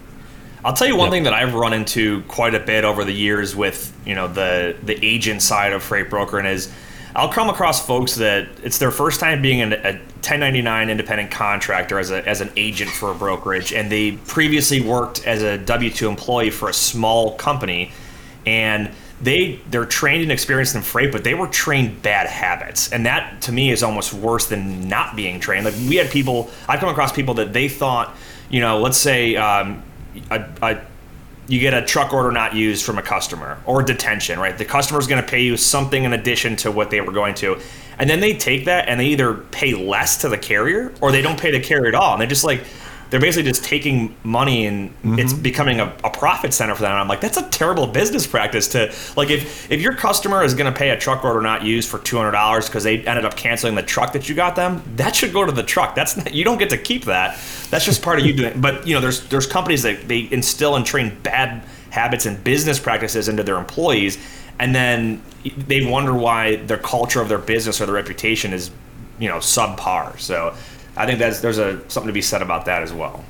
[0.64, 1.12] I'll tell you one yep.
[1.12, 4.76] thing that I've run into quite a bit over the years with, you know, the
[4.82, 6.70] the agent side of freight brokering is
[7.14, 11.98] I'll come across folks that it's their first time being an, a 1099 independent contractor
[11.98, 15.90] as, a, as an agent for a brokerage, and they previously worked as a W
[15.90, 17.90] 2 employee for a small company.
[18.46, 23.04] And they they're trained and experienced in freight, but they were trained bad habits, and
[23.06, 25.64] that to me is almost worse than not being trained.
[25.64, 28.16] Like we had people, I've come across people that they thought,
[28.48, 29.82] you know, let's say um,
[30.30, 30.80] a, a
[31.48, 34.56] you get a truck order not used from a customer or detention, right?
[34.56, 37.34] The customer is going to pay you something in addition to what they were going
[37.36, 37.60] to.
[37.98, 41.22] And then they take that and they either pay less to the carrier or they
[41.22, 42.12] don't pay the carrier at all.
[42.12, 42.62] And they're just like,
[43.10, 45.18] they're basically just taking money and mm-hmm.
[45.18, 46.92] it's becoming a, a, profit center for them.
[46.92, 50.54] And I'm like, that's a terrible business practice to like if if your customer is
[50.54, 53.24] going to pay a truck order not used for two hundred dollars because they ended
[53.24, 55.94] up canceling the truck that you got them, that should go to the truck.
[55.94, 57.38] That's not, you don't get to keep that.
[57.70, 58.60] That's just part of you doing.
[58.60, 62.78] But you know, there's there's companies that they instill and train bad habits and business
[62.78, 64.18] practices into their employees,
[64.58, 68.70] and then they wonder why their culture of their business or their reputation is
[69.18, 70.18] you know subpar.
[70.20, 70.54] So
[71.00, 73.24] I think that's there's a something to be said about that as well.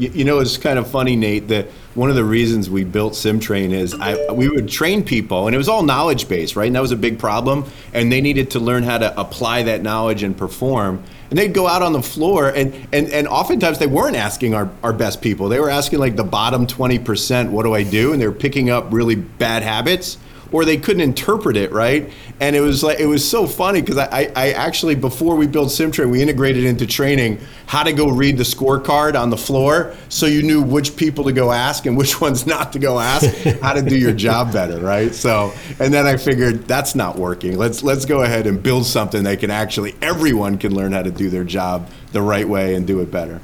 [0.00, 3.12] You, you know, it's kind of funny, Nate, that one of the reasons we built
[3.12, 6.66] SimTrain is I, we would train people, and it was all knowledge based, right?
[6.66, 7.70] And that was a big problem.
[7.94, 11.04] And they needed to learn how to apply that knowledge and perform.
[11.30, 14.68] And they'd go out on the floor, and, and, and oftentimes they weren't asking our,
[14.82, 15.48] our best people.
[15.48, 18.12] They were asking like the bottom 20%, what do I do?
[18.12, 20.18] And they were picking up really bad habits
[20.52, 22.10] or they couldn't interpret it right.
[22.40, 25.68] And it was like it was so funny because I, I actually before we built
[25.68, 30.26] SimTrain, we integrated into training how to go read the scorecard on the floor, so
[30.26, 33.26] you knew which people to go ask and which ones not to go ask,
[33.60, 35.14] how to do your job better, right?
[35.14, 37.58] So, and then I figured that's not working.
[37.58, 41.10] Let's let's go ahead and build something that can actually everyone can learn how to
[41.10, 43.40] do their job the right way and do it better.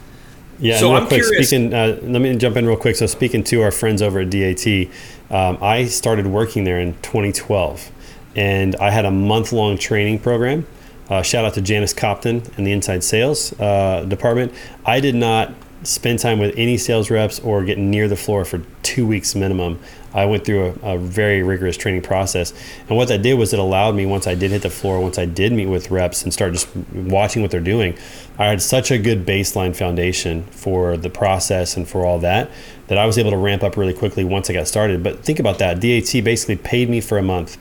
[0.59, 1.49] Yeah, so real I'm quick, curious.
[1.49, 2.97] speaking, uh, let me jump in real quick.
[2.97, 4.88] So, speaking to our friends over at DAT,
[5.35, 7.90] um, I started working there in 2012,
[8.37, 10.64] and I had a month long training program.
[11.11, 14.55] Uh, shout out to Janice Copton and the inside sales uh, department.
[14.87, 15.53] I did not
[15.85, 19.79] spend time with any sales reps or get near the floor for two weeks minimum.
[20.12, 22.53] I went through a, a, very rigorous training process.
[22.88, 25.18] And what that did was it allowed me, once I did hit the floor, once
[25.18, 27.99] I did meet with reps and start just watching what they're doing,
[28.38, 32.51] I had such a good baseline foundation for the process and for all that
[32.87, 35.03] that I was able to ramp up really quickly once I got started.
[35.03, 35.81] But think about that.
[35.81, 37.57] DAT basically paid me for a month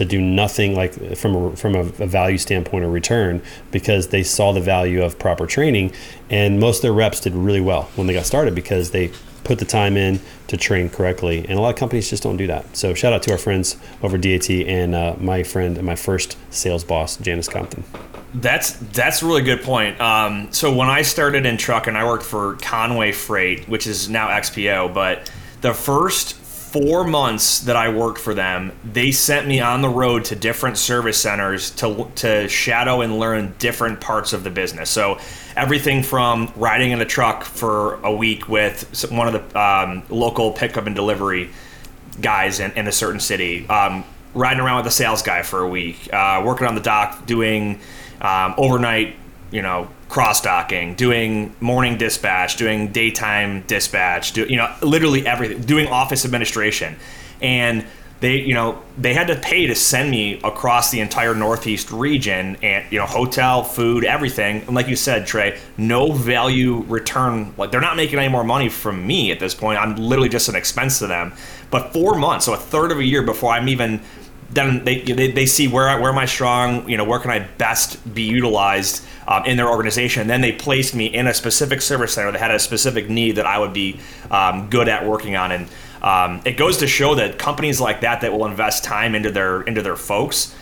[0.00, 4.22] to do nothing like from a, from a, a, value standpoint or return because they
[4.22, 5.92] saw the value of proper training
[6.30, 9.12] and most of their reps did really well when they got started because they
[9.44, 12.46] put the time in to train correctly and a lot of companies just don't do
[12.46, 15.94] that so shout out to our friends over dat and uh, my friend and my
[15.96, 17.84] first sales boss janice compton
[18.32, 20.00] that's that's a really good point.
[20.00, 24.08] Um, so when I started in truck and I worked for Con-way Freight, which is
[24.08, 24.94] now XPO.
[24.94, 25.28] But
[25.62, 26.39] the first
[26.72, 30.78] four months that I worked for them, they sent me on the road to different
[30.78, 34.88] service centers to to shadow and learn different parts of the business.
[34.88, 35.18] So
[35.56, 40.52] everything from riding in a truck for a week with one of the um, local
[40.52, 41.50] pickup and delivery
[42.20, 44.04] guys in, in a certain city, um,
[44.34, 47.80] riding around with a sales guy for a week, uh, working on the dock doing
[48.20, 49.16] um, overnight,
[49.50, 55.62] you know, cross docking, doing morning dispatch, doing daytime dispatch, do, you know, literally everything,
[55.62, 56.96] doing office administration.
[57.40, 57.86] And
[58.18, 62.56] they, you know, they had to pay to send me across the entire Northeast region
[62.60, 64.62] and, you know, hotel, food, everything.
[64.62, 67.54] And like you said, Trey, no value return.
[67.56, 69.78] Like they're not making any more money from me at this point.
[69.78, 71.32] I'm literally just an expense to them.
[71.70, 74.02] But four months, so a third of a year before I'm even
[74.52, 77.40] then they, they, they see where where am I strong, you know, where can I
[77.40, 80.22] best be utilized um, in their organization.
[80.22, 83.36] And then they placed me in a specific service center that had a specific need
[83.36, 85.52] that I would be um, good at working on.
[85.52, 85.68] And
[86.02, 89.62] um, it goes to show that companies like that that will invest time into their
[89.62, 90.54] into their folks,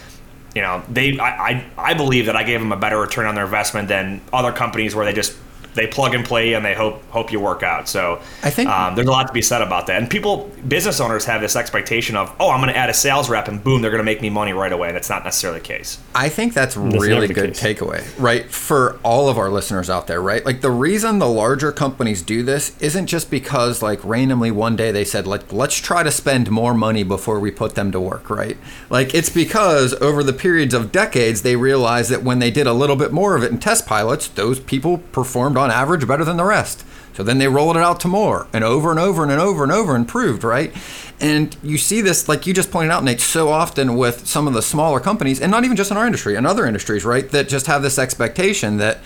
[0.54, 3.34] you know, they I, I, I believe that I gave them a better return on
[3.34, 5.36] their investment than other companies where they just
[5.74, 7.88] they plug and play and they hope hope you work out.
[7.88, 10.00] So I think um, there's a lot to be said about that.
[10.00, 13.28] And people, business owners, have this expectation of, oh, I'm going to add a sales
[13.28, 14.88] rep and boom, they're going to make me money right away.
[14.88, 15.98] And it's not necessarily the case.
[16.14, 17.62] I think that's, that's really good case.
[17.62, 18.50] takeaway, right?
[18.50, 20.44] For all of our listeners out there, right?
[20.44, 24.90] Like the reason the larger companies do this isn't just because like randomly one day
[24.90, 28.30] they said like let's try to spend more money before we put them to work,
[28.30, 28.56] right?
[28.90, 32.72] Like it's because over the periods of decades they realized that when they did a
[32.72, 36.36] little bit more of it in test pilots, those people performed on average better than
[36.36, 36.84] the rest.
[37.14, 39.72] So then they rolled it out to more and over and over and over and
[39.72, 40.72] over and proved, right?
[41.18, 44.54] And you see this, like you just pointed out, Nate, so often with some of
[44.54, 47.28] the smaller companies, and not even just in our industry, in other industries, right?
[47.30, 48.98] That just have this expectation that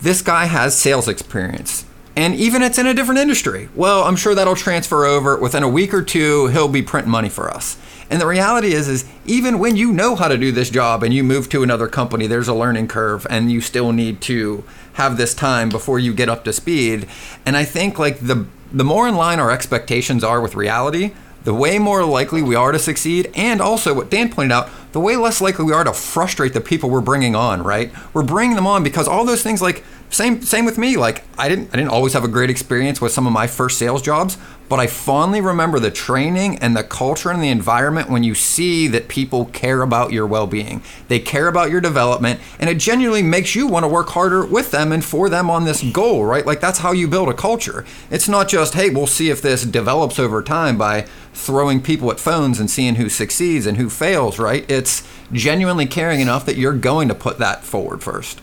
[0.00, 1.84] this guy has sales experience.
[2.14, 3.68] And even it's in a different industry.
[3.74, 5.36] Well, I'm sure that'll transfer over.
[5.36, 7.76] Within a week or two, he'll be printing money for us.
[8.10, 11.12] And the reality is, is even when you know how to do this job and
[11.12, 14.64] you move to another company, there's a learning curve, and you still need to
[14.98, 17.08] have this time before you get up to speed.
[17.46, 21.12] And I think like the the more in line our expectations are with reality,
[21.44, 25.00] the way more likely we are to succeed, and also what Dan pointed out, the
[25.00, 27.62] way less likely we are to frustrate the people we're bringing on.
[27.62, 27.90] Right?
[28.12, 30.96] We're bringing them on because all those things like same same with me.
[30.96, 33.78] Like I didn't I didn't always have a great experience with some of my first
[33.78, 38.22] sales jobs, but I fondly remember the training and the culture and the environment when
[38.22, 40.82] you see that people care about your well-being.
[41.08, 44.70] They care about your development and it genuinely makes you want to work harder with
[44.70, 46.46] them and for them on this goal, right?
[46.46, 47.84] Like that's how you build a culture.
[48.10, 52.20] It's not just, hey, we'll see if this develops over time by throwing people at
[52.20, 54.68] phones and seeing who succeeds and who fails, right?
[54.70, 58.40] It's genuinely caring enough that you're going to put that forward first.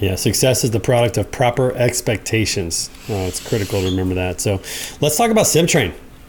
[0.00, 2.90] Yeah, success is the product of proper expectations.
[3.08, 4.40] Uh, it's critical to remember that.
[4.40, 4.60] So
[5.00, 5.92] let's talk about SimTrain.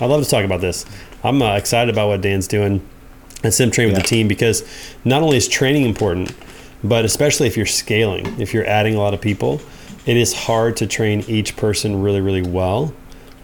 [0.00, 0.86] I love to talk about this.
[1.24, 2.86] I'm uh, excited about what Dan's doing
[3.42, 3.98] at SimTrain with yeah.
[3.98, 4.64] the team because
[5.04, 6.32] not only is training important,
[6.84, 9.60] but especially if you're scaling, if you're adding a lot of people,
[10.06, 12.94] it is hard to train each person really, really well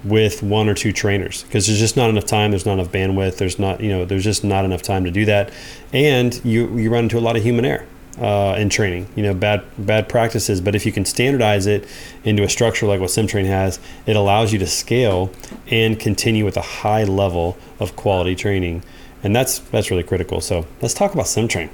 [0.04, 3.38] with one or two trainers because there's just not enough time there's not enough bandwidth
[3.38, 5.50] there's not you know there's just not enough time to do that
[5.94, 7.86] and you you run into a lot of human error
[8.18, 11.86] uh, in training you know bad bad practices but if you can standardize it
[12.24, 15.30] into a structure like what simtrain has it allows you to scale
[15.68, 18.82] and continue with a high level of quality training
[19.22, 21.68] and that's that's really critical so let's talk about simtrain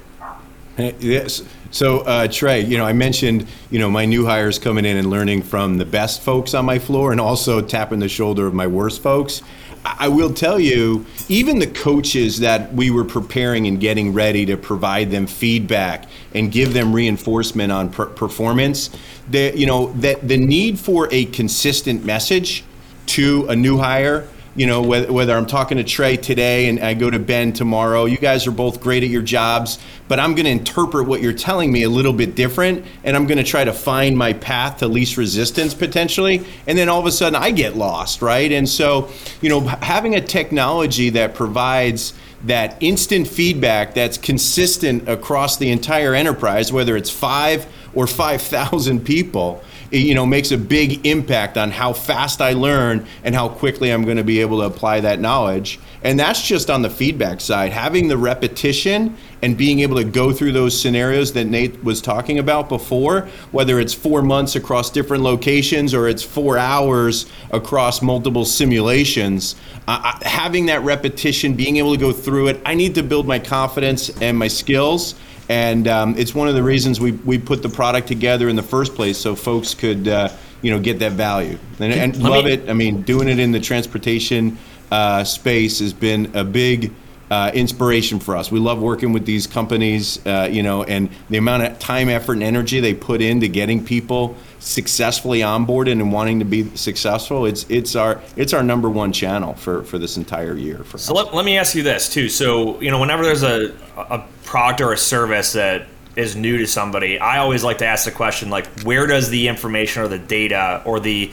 [0.99, 1.43] Yes.
[1.71, 5.09] So uh, Trey, you know, I mentioned, you know, my new hires coming in and
[5.09, 8.67] learning from the best folks on my floor, and also tapping the shoulder of my
[8.67, 9.41] worst folks.
[9.83, 14.57] I will tell you, even the coaches that we were preparing and getting ready to
[14.57, 18.91] provide them feedback and give them reinforcement on per- performance,
[19.31, 22.63] that you know that the need for a consistent message
[23.07, 26.93] to a new hire you know, whether, whether I'm talking to Trey today and I
[26.93, 30.45] go to Ben tomorrow, you guys are both great at your jobs, but I'm going
[30.45, 33.63] to interpret what you're telling me a little bit different, and I'm going to try
[33.63, 37.51] to find my path to least resistance potentially, and then all of a sudden I
[37.51, 38.51] get lost, right?
[38.51, 39.09] And so,
[39.41, 46.13] you know, having a technology that provides that instant feedback that's consistent across the entire
[46.13, 51.93] enterprise, whether it's five or 5,000 people, you know makes a big impact on how
[51.93, 55.79] fast I learn and how quickly I'm going to be able to apply that knowledge.
[56.03, 57.71] And that's just on the feedback side.
[57.71, 62.39] Having the repetition and being able to go through those scenarios that Nate was talking
[62.39, 68.45] about before, whether it's four months across different locations or it's four hours across multiple
[68.45, 69.55] simulations,
[69.87, 73.39] uh, having that repetition, being able to go through it, I need to build my
[73.39, 75.15] confidence and my skills
[75.51, 78.63] and um, it's one of the reasons we, we put the product together in the
[78.63, 80.29] first place so folks could uh,
[80.61, 81.57] you know get that value.
[81.77, 82.69] And, and love me, it.
[82.69, 84.57] I mean doing it in the transportation
[84.91, 86.93] uh, space has been a big
[87.31, 88.51] uh, inspiration for us.
[88.51, 92.33] We love working with these companies, uh, you know, and the amount of time, effort,
[92.33, 97.45] and energy they put into getting people successfully onboarded and wanting to be successful.
[97.45, 100.83] It's it's our it's our number one channel for for this entire year.
[100.97, 102.27] So let, let me ask you this too.
[102.27, 106.67] So you know, whenever there's a a product or a service that is new to
[106.67, 110.19] somebody, I always like to ask the question like, where does the information or the
[110.19, 111.31] data or the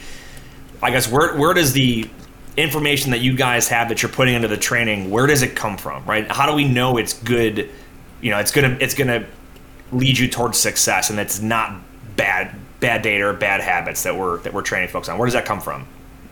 [0.81, 2.09] I guess where where does the
[2.59, 5.77] information that you guys have that you're putting into the training, where does it come
[5.77, 6.29] from, right?
[6.31, 7.69] How do we know it's good?
[8.21, 9.25] You know, it's gonna it's gonna
[9.91, 11.79] lead you towards success, and it's not
[12.15, 15.17] bad bad data or bad habits that we're that we're training folks on.
[15.17, 15.85] Where does that come from?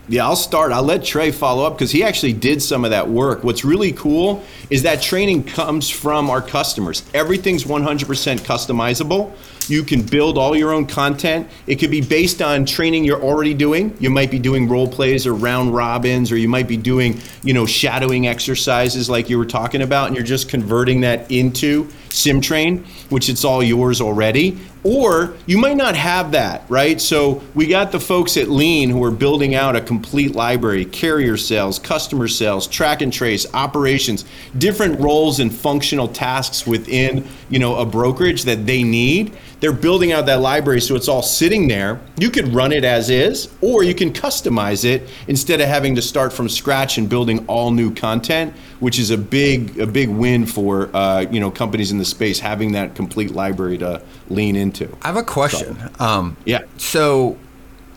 [0.09, 0.71] Yeah, I'll start.
[0.71, 3.43] I'll let Trey follow up because he actually did some of that work.
[3.43, 7.03] What's really cool is that training comes from our customers.
[7.13, 9.33] Everything's 100% customizable.
[9.67, 11.47] You can build all your own content.
[11.65, 13.95] It could be based on training you're already doing.
[13.99, 17.53] You might be doing role plays or round robins, or you might be doing, you
[17.53, 22.85] know, shadowing exercises like you were talking about, and you're just converting that into SimTrain,
[23.11, 24.57] which it's all yours already.
[24.83, 27.01] Or you might not have that, right?
[27.01, 31.35] So we got the folks at Lean who are building out a complete library, carrier
[31.35, 34.23] sales, customer sales, track and trace, operations,
[34.57, 40.11] different roles and functional tasks within, you know, a brokerage that they need they're building
[40.11, 41.99] out that library so it's all sitting there.
[42.17, 46.01] You could run it as is, or you can customize it instead of having to
[46.01, 50.45] start from scratch and building all new content, which is a big a big win
[50.45, 54.95] for uh, you know companies in the space having that complete library to lean into.
[55.01, 55.77] I have a question.
[55.77, 56.63] So, um, yeah.
[56.77, 57.37] So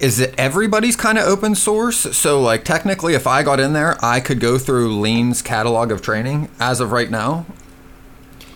[0.00, 2.16] is it everybody's kind of open source?
[2.16, 6.00] So like technically if I got in there, I could go through Lean's catalog of
[6.00, 7.44] training as of right now?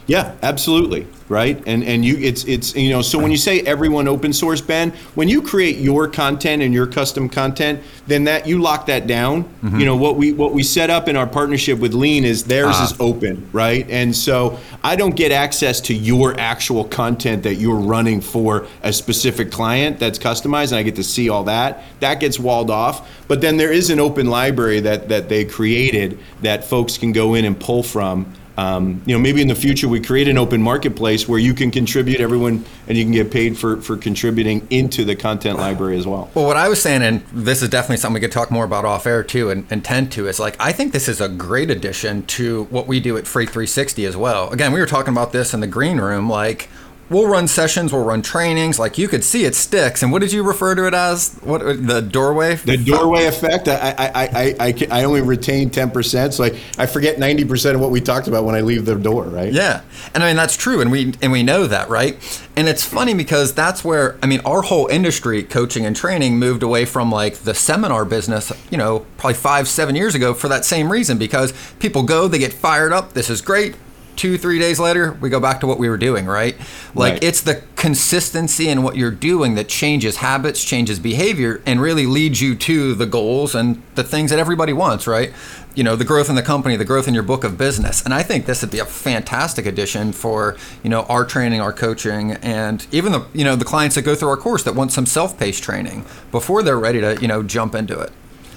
[0.07, 1.62] Yeah, absolutely right?
[1.67, 4.90] And and you it's it's you know so when you say everyone open source, Ben,
[5.14, 9.45] when you create your content and your custom content, then that you lock that down.
[9.45, 9.79] Mm-hmm.
[9.79, 12.79] You know what we what we set up in our partnership with Lean is theirs
[12.81, 13.88] is open, right?
[13.88, 18.93] And so I don't get access to your actual content that you're running for a
[18.93, 21.83] specific client that's customized, and I get to see all that.
[22.01, 23.09] That gets walled off.
[23.27, 27.35] But then there is an open library that that they created that folks can go
[27.35, 28.33] in and pull from.
[28.57, 31.71] Um, you know, maybe in the future we create an open marketplace where you can
[31.71, 36.07] contribute everyone and you can get paid for, for contributing into the content library as
[36.07, 36.31] well.
[36.35, 38.85] Well, what I was saying, and this is definitely something we could talk more about
[38.85, 41.71] off air too and, and tend to, is like, I think this is a great
[41.71, 44.51] addition to what we do at Freight 360 as well.
[44.51, 46.69] Again, we were talking about this in the green room, like,
[47.11, 48.79] we'll run sessions, we'll run trainings.
[48.79, 50.03] Like you could see it sticks.
[50.03, 51.35] And what did you refer to it as?
[51.43, 52.57] What uh, the doorway?
[52.57, 53.69] The doorway effect.
[53.69, 57.75] I I, I, I, I only retain ten percent, so I, I forget ninety percent
[57.75, 59.25] of what we talked about when I leave the door.
[59.25, 59.52] Right?
[59.52, 59.83] Yeah,
[60.15, 62.17] and I mean that's true, and we and we know that, right?
[62.57, 66.63] And it's funny because that's where I mean our whole industry, coaching and training, moved
[66.63, 68.52] away from like the seminar business.
[68.71, 72.38] You know, probably five seven years ago for that same reason because people go, they
[72.38, 73.13] get fired up.
[73.13, 73.75] This is great
[74.17, 76.56] two, three days later, we go back to what we were doing, right?
[76.94, 77.25] Like Right.
[77.25, 82.40] it's the consistency in what you're doing that changes habits, changes behavior, and really leads
[82.40, 85.33] you to the goals and the things that everybody wants, right?
[85.75, 88.02] You know, the growth in the company, the growth in your book of business.
[88.02, 91.73] And I think this would be a fantastic addition for, you know, our training, our
[91.73, 94.92] coaching, and even the, you know, the clients that go through our course that want
[94.92, 98.12] some self-paced training before they're ready to, you know, jump into it.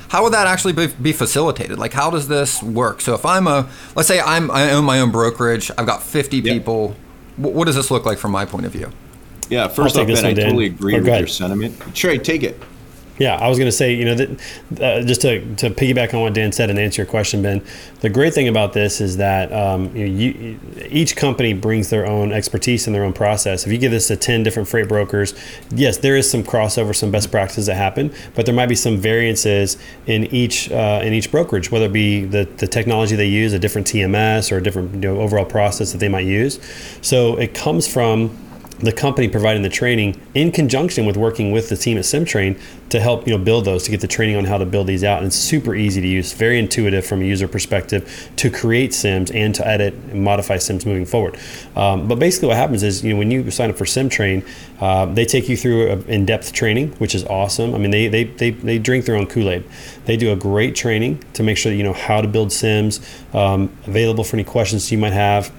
[0.09, 1.77] How would that actually be, be facilitated?
[1.77, 3.01] Like, how does this work?
[3.01, 6.41] So if I'm a, let's say I'm, I own my own brokerage, I've got 50
[6.41, 6.95] people.
[7.35, 8.89] Wh- What does this look like from my point of view?
[9.49, 11.75] Yeah, first take off, Ben, I totally agree Oh, with your sentiment.
[11.95, 12.61] Trey, take it.
[13.19, 14.29] Yeah, I was going to say, you know, that,
[14.81, 17.63] uh, just to, to piggyback on what Dan said and answer your question, Ben,
[18.01, 20.59] the great thing about this is that um, you you,
[20.89, 23.65] each company brings their own expertise and their own process.
[23.65, 25.33] If you give this to 10 different freight brokers,
[25.71, 28.97] yes, there is some crossover, some best practices that happen, but there might be some
[28.97, 33.53] variances in each uh, in each brokerage, whether it be the, the technology they use,
[33.53, 36.59] a different TMS, or a different you know, overall process that they might use.
[37.01, 38.37] So it comes from
[38.79, 42.59] the company providing the training in conjunction with working with the team at SimTrain
[42.89, 45.03] to help you know build those to get the training on how to build these
[45.03, 45.17] out.
[45.17, 49.31] And it's super easy to use, very intuitive from a user perspective to create sims
[49.31, 51.37] and to edit and modify sims moving forward.
[51.75, 54.47] Um, but basically, what happens is you know when you sign up for SimTrain,
[54.79, 57.73] uh, they take you through in-depth training, which is awesome.
[57.73, 59.63] I mean, they they they, they drink their own Kool-Aid.
[60.05, 63.01] They do a great training to make sure that you know how to build sims,
[63.33, 65.51] um, available for any questions you might have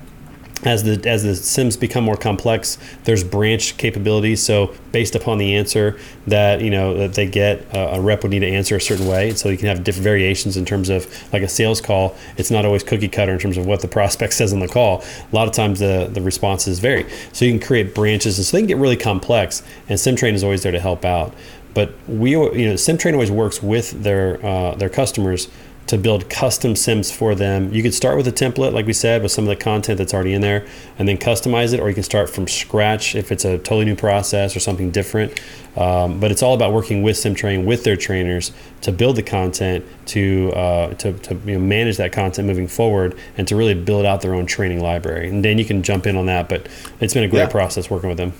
[0.64, 4.42] as the as the sims become more complex there's branch capabilities.
[4.42, 8.32] So based upon the answer that you know that they get uh, a rep would
[8.32, 9.32] need to answer a certain way.
[9.34, 12.16] So you can have different variations in terms of like a sales call.
[12.36, 15.04] It's not always cookie cutter in terms of what the prospect says on the call.
[15.32, 17.06] A lot of times the the responses vary.
[17.32, 20.44] So you can create branches and so they can get really complex and simtrain is
[20.44, 21.34] always there to help out.
[21.74, 25.48] But we you know simtrain always works with their uh, their customers
[25.88, 27.72] to build custom sims for them.
[27.72, 30.14] You could start with a template, like we said, with some of the content that's
[30.14, 30.66] already in there,
[30.98, 33.96] and then customize it, or you can start from scratch if it's a totally new
[33.96, 35.40] process or something different.
[35.76, 39.84] Um, but it's all about working with SimTrain, with their trainers, to build the content,
[40.06, 44.04] to uh, to, to you know, manage that content moving forward, and to really build
[44.04, 45.28] out their own training library.
[45.28, 46.68] And then you can jump in on that, but
[47.00, 47.48] it's been a great Yeah.
[47.48, 48.34] process working with them.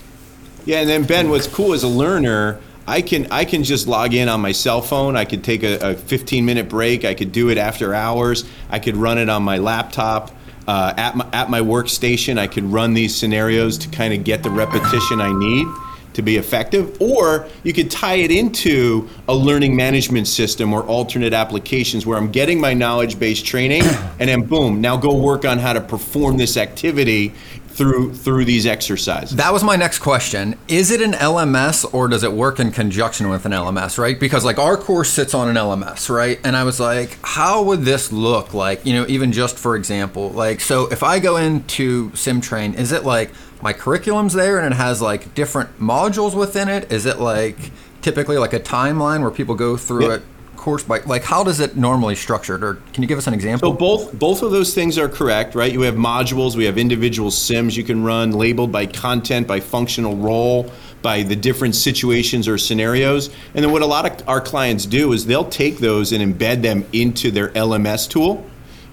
[0.66, 4.14] Yeah, and then Ben, what's cool as a learner, I can I can just log
[4.14, 5.14] in on my cell phone.
[5.14, 7.04] I could take a, a 15 minute break.
[7.04, 8.44] I could do it after hours.
[8.70, 10.30] I could run it on my laptop.
[10.66, 14.42] Uh, at my at my workstation, I could run these scenarios to kind of get
[14.42, 15.66] the repetition I need
[16.14, 17.00] to be effective.
[17.00, 22.32] Or you could tie it into a learning management system or alternate applications where I'm
[22.32, 23.82] getting my knowledge based training,
[24.18, 27.34] and then boom, now go work on how to perform this activity
[27.78, 29.36] through through these exercises.
[29.36, 30.58] That was my next question.
[30.68, 34.18] Is it an LMS or does it work in conjunction with an LMS, right?
[34.18, 36.38] Because like our course sits on an LMS, right?
[36.44, 40.30] And I was like, how would this look like, you know, even just for example,
[40.30, 43.30] like so if I go into SimTrain, is it like
[43.62, 46.92] my curriculum's there and it has like different modules within it?
[46.92, 47.56] Is it like
[48.02, 50.20] typically like a timeline where people go through Yep.
[50.20, 50.26] it
[50.68, 53.70] course by like how does it normally structured or can you give us an example?
[53.70, 55.72] So both both of those things are correct, right?
[55.72, 60.14] You have modules, we have individual sims you can run labeled by content, by functional
[60.16, 63.30] role, by the different situations or scenarios.
[63.54, 66.60] And then what a lot of our clients do is they'll take those and embed
[66.60, 68.44] them into their LMS tool,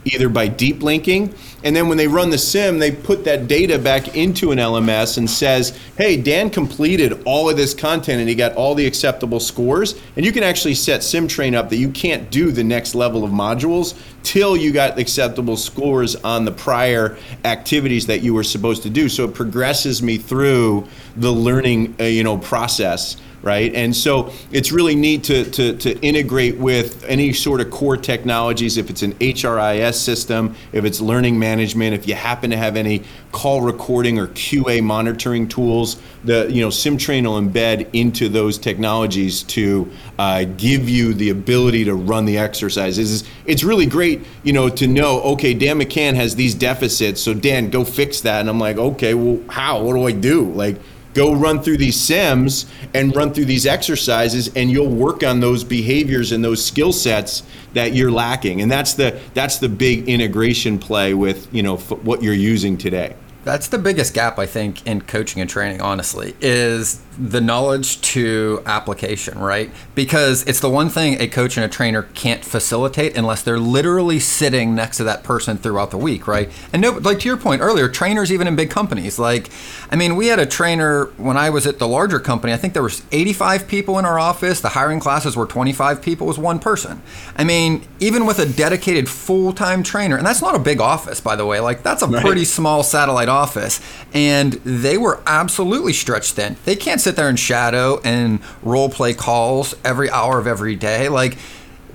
[0.06, 1.36] either by deep linking,
[1.66, 5.18] and then when they run the sim, they put that data back into an LMS
[5.18, 9.40] and says, "Hey, Dan completed all of this content and he got all the acceptable
[9.40, 13.24] scores." And you can actually set SimTrain up that you can't do the next level
[13.24, 18.84] of modules till you got acceptable scores on the prior activities that you were supposed
[18.84, 19.10] to do.
[19.10, 20.86] So it progresses me through
[21.18, 23.74] the learning, uh, you know, process right?
[23.76, 28.78] And so it's really neat to, to, to integrate with any sort of core technologies,
[28.78, 33.04] if it's an HRIS system, if it's learning management, if you happen to have any
[33.32, 39.44] call recording or QA monitoring tools, the you know SimTrain will embed into those technologies
[39.44, 43.22] to uh, give you the ability to run the exercises.
[43.22, 47.36] It's, it's really great, you know, to know, okay, Dan McCann has these deficits, so
[47.36, 48.40] Dan, go fix that.
[48.40, 49.84] And I'm like, okay, well, how?
[49.84, 50.52] What do I do?
[50.52, 50.78] Like,
[51.16, 55.64] go run through these sims and run through these exercises and you'll work on those
[55.64, 57.42] behaviors and those skill sets
[57.74, 58.62] that you're lacking.
[58.62, 62.78] And that's the that's the big integration play with you know f- what you're using
[62.78, 63.16] today.
[63.46, 68.62] That's the biggest gap I think in coaching and training, honestly, is the knowledge to
[68.66, 69.72] application, right?
[69.94, 74.20] Because it's the one thing a coach and a trainer can't facilitate unless they're literally
[74.20, 76.50] sitting next to that person throughout the week, right?
[76.74, 79.50] And no, like to your point earlier, trainers even in big companies, like,
[79.92, 82.54] I mean, we had a trainer when I was at the larger company.
[82.54, 84.62] I think there was 85 people in our office.
[84.62, 86.28] The hiring classes were 25 people.
[86.28, 87.02] It was one person.
[87.36, 91.36] I mean, even with a dedicated full-time trainer, and that's not a big office, by
[91.36, 91.60] the way.
[91.60, 92.24] Like that's a right.
[92.24, 93.80] pretty small satellite office,
[94.14, 96.58] and they were absolutely stretched thin.
[96.66, 101.08] They can't sit there and shadow and role play calls every hour of every day.
[101.08, 101.38] Like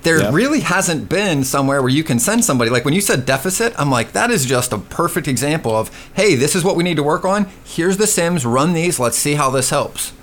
[0.02, 0.32] there yep.
[0.32, 3.90] really hasn't been somewhere where you can send somebody like when you said deficit i'm
[3.90, 7.02] like that is just a perfect example of hey this is what we need to
[7.02, 10.14] work on here's the sims run these let's see how this helps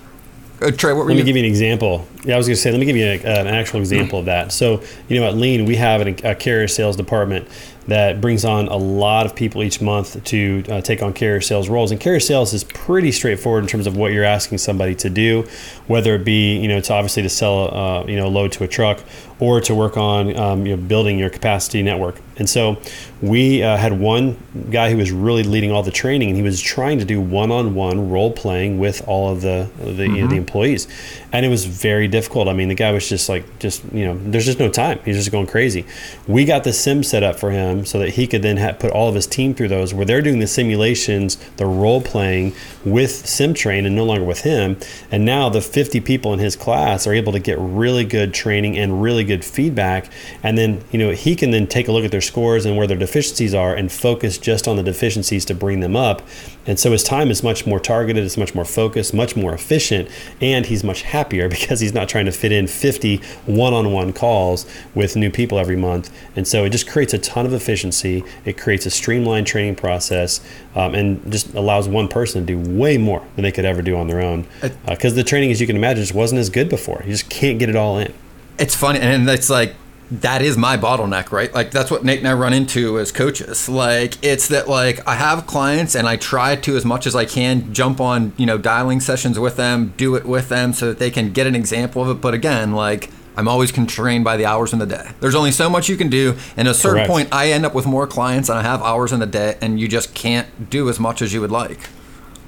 [0.59, 1.23] uh, Trey, what were let you?
[1.23, 2.07] me give you an example.
[2.23, 4.17] Yeah, I was going to say, let me give you a, uh, an actual example
[4.17, 4.51] of that.
[4.51, 7.47] So, you know, at Lean, we have an, a carrier sales department
[7.87, 11.69] that brings on a lot of people each month to uh, take on carrier sales
[11.69, 11.91] roles.
[11.91, 15.47] And carrier sales is pretty straightforward in terms of what you're asking somebody to do,
[15.87, 18.67] whether it be you know to obviously to sell uh, you know load to a
[18.67, 18.99] truck
[19.39, 22.19] or to work on um, you know, building your capacity network.
[22.37, 22.77] And so
[23.21, 24.37] we uh, had one
[24.69, 28.09] guy who was really leading all the training, and he was trying to do one-on-one
[28.09, 30.01] role playing with all of the the, mm-hmm.
[30.01, 30.35] you know, the mm-hmm.
[30.35, 30.87] employees,
[31.31, 32.47] and it was very difficult.
[32.47, 34.99] I mean, the guy was just like, just you know, there's just no time.
[35.03, 35.85] He's just going crazy.
[36.27, 38.91] We got the sim set up for him so that he could then have, put
[38.91, 42.53] all of his team through those, where they're doing the simulations, the role playing
[42.85, 44.77] with SimTrain, and no longer with him.
[45.11, 48.77] And now the 50 people in his class are able to get really good training
[48.77, 50.11] and really good feedback,
[50.43, 52.87] and then you know he can then take a look at their scores and where
[52.87, 56.21] their deficiencies are and focus just on the deficiencies to bring them up.
[56.65, 60.09] And so his time is much more targeted, it's much more focused, much more efficient,
[60.41, 64.13] and he's much happier because he's not trying to fit in 50 one on one
[64.13, 66.11] calls with new people every month.
[66.35, 68.23] And so it just creates a ton of efficiency.
[68.45, 70.41] It creates a streamlined training process
[70.75, 73.97] um, and just allows one person to do way more than they could ever do
[73.97, 74.45] on their own.
[74.85, 77.01] Because uh, the training, as you can imagine, just wasn't as good before.
[77.05, 78.13] You just can't get it all in.
[78.59, 78.99] It's funny.
[78.99, 79.75] And it's like,
[80.09, 81.53] that is my bottleneck, right?
[81.53, 83.67] Like that's what Nate and I run into as coaches.
[83.67, 87.25] Like it's that like I have clients and I try to as much as I
[87.25, 90.99] can jump on, you know, dialing sessions with them, do it with them so that
[90.99, 92.21] they can get an example of it.
[92.21, 95.11] But again, like I'm always constrained by the hours in the day.
[95.19, 96.37] There's only so much you can do.
[96.55, 97.09] And at a certain Correct.
[97.09, 99.77] point I end up with more clients and I have hours in the day and
[99.79, 101.89] you just can't do as much as you would like.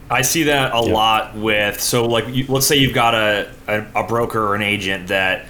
[0.10, 0.93] I see that a yeah.
[0.93, 4.62] lot with so like you, let's say you've got a, a, a broker or an
[4.62, 5.45] agent that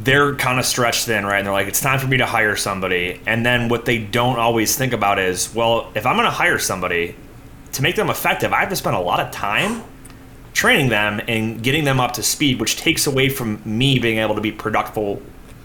[0.00, 1.38] they're kind of stretched thin, right?
[1.38, 3.20] And they're like, it's time for me to hire somebody.
[3.26, 6.58] And then what they don't always think about is, well, if I'm going to hire
[6.58, 7.16] somebody
[7.72, 9.82] to make them effective, I have to spend a lot of time
[10.54, 14.34] training them and getting them up to speed, which takes away from me being able
[14.34, 15.20] to be productive,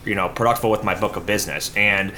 [0.06, 1.76] you know, productive with my book of business.
[1.76, 2.12] And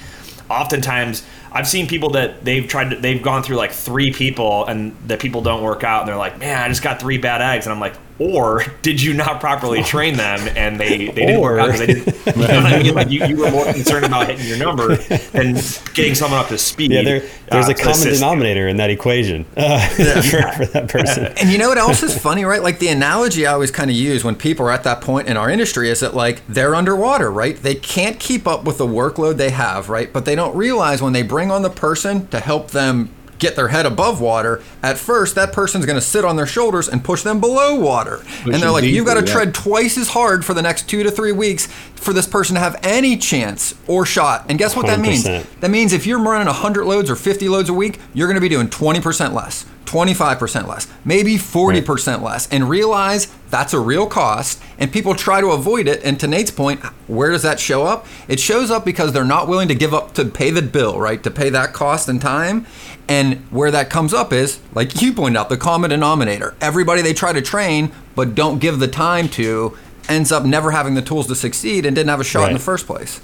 [0.49, 1.23] oftentimes
[1.55, 5.15] I've seen people that they've tried to, they've gone through like three people and the
[5.15, 7.65] people don't work out and they're like, man, I just got three bad eggs.
[7.65, 11.59] And I'm like, or did you not properly train them and they, they didn't work
[11.59, 12.95] out because they didn't you know what I mean?
[12.95, 15.55] Like you, you were more concerned about hitting your number than
[15.93, 16.91] getting someone up to speed.
[16.91, 20.21] Yeah, there, there's uh, a common denominator in that equation uh, yeah.
[20.21, 21.25] for, for, that person.
[21.37, 22.63] And you know what else is funny, right?
[22.63, 25.37] Like the analogy I always kind of use when people are at that point in
[25.37, 27.55] our industry is that like they're underwater, right?
[27.55, 30.11] They can't keep up with the workload they have, right?
[30.11, 33.67] But they don't realize when they bring on the person to help them get their
[33.67, 37.23] head above water, at first that person's going to sit on their shoulders and push
[37.23, 38.17] them below water.
[38.17, 39.33] Push and they're like, deeper, you've got to yeah.
[39.33, 42.59] tread twice as hard for the next two to three weeks for this person to
[42.59, 44.45] have any chance or shot.
[44.49, 44.89] And guess what 100%.
[44.89, 45.23] that means?
[45.59, 48.41] That means if you're running 100 loads or 50 loads a week, you're going to
[48.41, 49.65] be doing 20% less.
[49.85, 52.21] 25% less, maybe 40% right.
[52.21, 54.61] less, and realize that's a real cost.
[54.77, 56.03] And people try to avoid it.
[56.03, 58.05] And to Nate's point, where does that show up?
[58.27, 61.23] It shows up because they're not willing to give up to pay the bill, right?
[61.23, 62.65] To pay that cost and time.
[63.07, 66.53] And where that comes up is, like you pointed out, the common denominator.
[66.59, 69.77] Everybody they try to train but don't give the time to
[70.09, 72.47] ends up never having the tools to succeed and didn't have a shot right.
[72.49, 73.21] in the first place.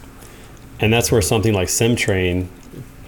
[0.80, 2.48] And that's where something like SimTrain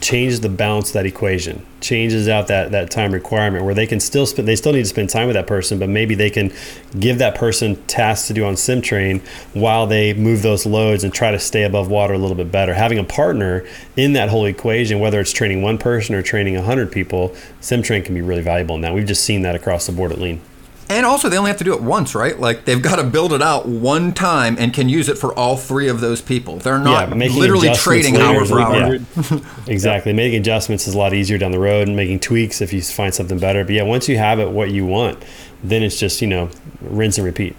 [0.04, 3.99] changes the balance of that equation changes out that that time requirement where they can
[3.99, 6.51] still spend they still need to spend time with that person but maybe they can
[6.99, 9.22] give that person tasks to do on simtrain
[9.54, 12.74] while they move those loads and try to stay above water a little bit better.
[12.74, 16.91] Having a partner in that whole equation whether it's training one person or training 100
[16.91, 17.30] people
[17.62, 18.93] simtrain can be really valuable in that.
[18.93, 20.41] We've just seen that across the board at lean
[20.90, 22.40] and also, they only have to do it once, right?
[22.40, 25.58] Like they've got to build it out one time and can use it for all
[25.58, 26.58] three of those people.
[26.58, 28.96] They're not yeah, literally trading hour for hour.
[28.96, 29.40] Yeah.
[29.68, 30.14] exactly.
[30.14, 33.14] Making adjustments is a lot easier down the road and making tweaks if you find
[33.14, 33.64] something better.
[33.64, 35.24] But yeah, once you have it what you want,
[35.64, 36.50] then it's just, you know,
[36.82, 37.56] rinse and repeat.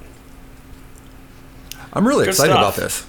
[1.93, 2.77] I'm really Good excited stuff.
[2.77, 3.07] about this.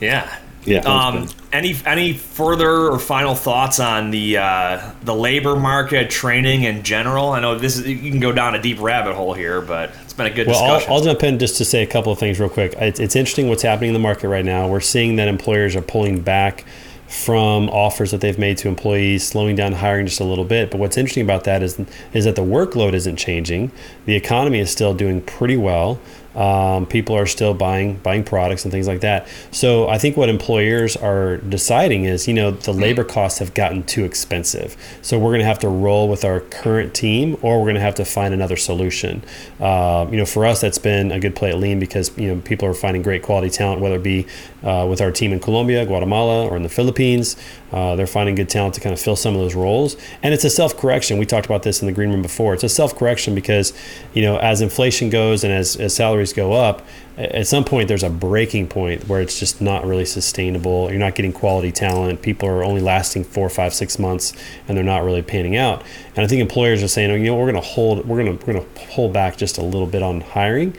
[0.00, 0.38] Yeah.
[0.66, 0.80] Yeah.
[0.80, 6.82] Um, any any further or final thoughts on the uh, the labor market, training in
[6.82, 7.30] general?
[7.30, 10.12] I know this is you can go down a deep rabbit hole here, but it's
[10.12, 10.90] been a good Well, discussion.
[10.90, 12.74] I'll, I'll jump in just to say a couple of things real quick.
[12.78, 14.68] It's, it's interesting what's happening in the market right now.
[14.68, 16.64] We're seeing that employers are pulling back
[17.06, 20.72] from offers that they've made to employees, slowing down hiring just a little bit.
[20.72, 21.80] But what's interesting about that is
[22.12, 23.70] is that the workload isn't changing.
[24.06, 26.00] The economy is still doing pretty well.
[26.36, 29.26] Um, people are still buying buying products and things like that.
[29.50, 33.82] So I think what employers are deciding is, you know, the labor costs have gotten
[33.82, 34.76] too expensive.
[35.02, 37.80] So we're going to have to roll with our current team, or we're going to
[37.80, 39.22] have to find another solution.
[39.58, 42.40] Uh, you know, for us, that's been a good play at Lean because you know
[42.42, 44.26] people are finding great quality talent, whether it be
[44.66, 47.36] uh, with our team in Colombia, Guatemala, or in the Philippines.
[47.72, 50.44] Uh, they're finding good talent to kind of fill some of those roles, and it's
[50.44, 51.18] a self correction.
[51.18, 52.54] We talked about this in the green room before.
[52.54, 53.72] It's a self correction because
[54.12, 56.82] you know as inflation goes and as, as salaries go up,
[57.16, 60.90] at some point there's a breaking point where it's just not really sustainable.
[60.90, 62.20] You're not getting quality talent.
[62.22, 64.32] People are only lasting four, five, six months,
[64.68, 65.82] and they're not really panning out.
[66.14, 68.38] And I think employers are saying, oh, you know, we're going to hold, we're going
[68.38, 70.76] to we're going to hold back just a little bit on hiring,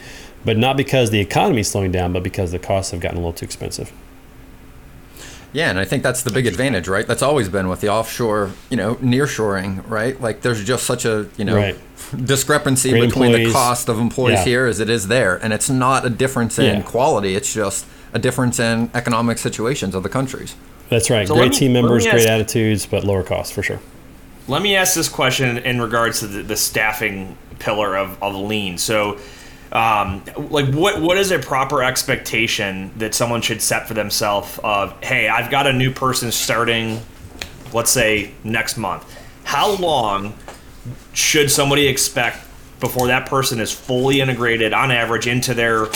[0.47, 3.19] but not because the economy is slowing down, but because the costs have gotten a
[3.19, 3.91] little too expensive.
[5.51, 7.05] Yeah, and I think that's the big advantage, right?
[7.05, 10.19] That's always been with the offshore, you know, nearshoring, right?
[10.21, 11.77] Like there's just such a, you know, Right.
[12.23, 13.47] discrepancy Great between employees.
[13.49, 14.45] the cost of employees Yeah.
[14.45, 15.35] here as it is there.
[15.43, 16.81] And it's not a difference in Yeah.
[16.81, 20.55] quality, it's just a difference in economic situations of the countries.
[20.89, 21.27] That's right.
[21.27, 23.79] So great me- team let me members, great ask- attitudes, but lower costs for sure.
[24.47, 28.77] Let me ask this question in regards to the, the staffing pillar of, of lean.
[28.77, 29.17] So,
[29.71, 34.59] um, like, what what is a proper expectation that someone should set for themselves?
[34.63, 37.01] Of hey, I've got a new person starting,
[37.73, 39.03] let's say next month.
[39.43, 40.33] How long
[41.13, 42.45] should somebody expect
[42.79, 45.87] before that person is fully integrated, on average, into their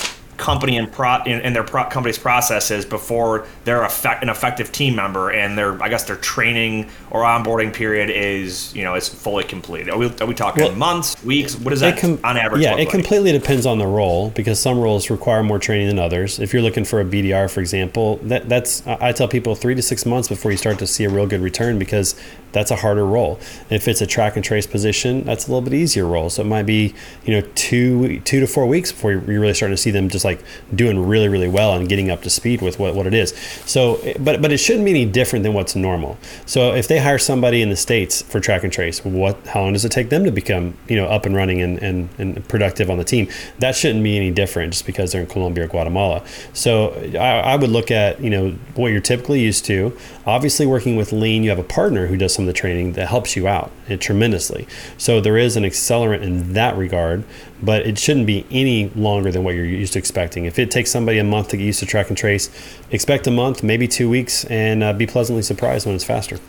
[0.41, 1.11] company and pro
[1.55, 6.03] their pro- company's processes before they're effect, an effective team member and their I guess
[6.03, 9.89] their training or onboarding period is you know is fully completed.
[9.89, 11.55] Are we, are we talking Well, months, weeks?
[11.55, 12.89] What is that com- on average Yeah, it like?
[12.89, 16.39] completely depends on the role because some roles require more training than others.
[16.39, 19.75] If you're looking for a BDR, for example, that that's I I tell people three
[19.75, 22.15] to six months before you start to see a real good return because
[22.51, 23.39] that's a harder role.
[23.69, 26.29] If it's a track and trace position, that's a little bit easier role.
[26.29, 26.93] So it might be
[27.25, 30.25] you know two two to four weeks before you're really starting to see them just
[30.25, 30.43] like
[30.73, 33.33] doing really really well and getting up to speed with what, what it is.
[33.65, 36.17] So but but it shouldn't be any different than what's normal.
[36.45, 39.73] So if they hire somebody in the states for track and trace, what how long
[39.73, 42.89] does it take them to become you know up and running and, and, and productive
[42.89, 43.27] on the team?
[43.59, 46.23] That shouldn't be any different just because they're in Colombia or Guatemala.
[46.53, 49.97] So I, I would look at you know what you're typically used to.
[50.25, 53.35] Obviously, working with Lean, you have a partner who does some the training that helps
[53.35, 54.67] you out eh, tremendously.
[54.97, 57.23] So there is an accelerant in that regard,
[57.61, 60.45] but it shouldn't be any longer than what you're used to expecting.
[60.45, 62.49] If it takes somebody a month to get used to track and trace,
[62.91, 66.39] expect a month, maybe two weeks, and uh, be pleasantly surprised when it's faster.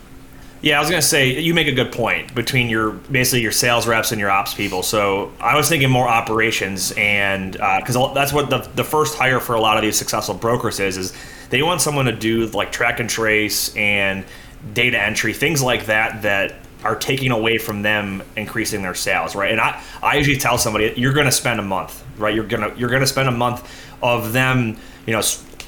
[0.63, 3.85] Yeah, I was gonna say you make a good point between your basically your sales
[3.85, 4.81] reps and your ops people.
[4.81, 9.55] So I was thinking more operations, and because that's what the the first hire for
[9.55, 11.13] a lot of these successful brokers is is
[11.49, 14.23] they want someone to do like track and trace and
[14.73, 19.51] data entry, things like that that are taking away from them increasing their sales, right?
[19.51, 22.33] And I, I usually tell somebody you're going to spend a month, right?
[22.33, 23.69] You're gonna you're gonna spend a month
[24.01, 25.21] of them, you know,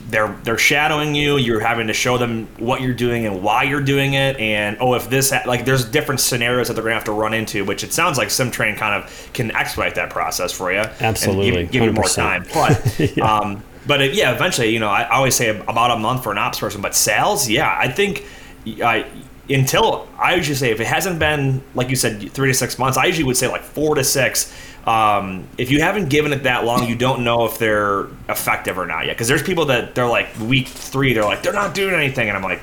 [0.09, 1.37] they're they're shadowing you.
[1.37, 4.93] You're having to show them what you're doing and why you're doing it, and oh,
[4.93, 7.83] if this ha- like there's different scenarios that they're gonna have to run into, which
[7.83, 11.83] it sounds like SimTrain kind of can expedite that process for you, Absolutely, give, give
[11.83, 12.45] you more time.
[12.53, 16.31] But um, but it, yeah, eventually, you know, I always say about a month for
[16.31, 18.25] an ops person, but sales, yeah, I think
[18.66, 19.05] I
[19.49, 22.97] until I usually say if it hasn't been like you said three to six months,
[22.97, 24.53] I usually would say like four to six.
[24.86, 28.86] Um, if you haven't given it that long, you don't know if they're effective or
[28.86, 29.13] not yet.
[29.16, 32.38] Because there's people that they're like week three, they're like they're not doing anything, and
[32.38, 32.61] I'm like,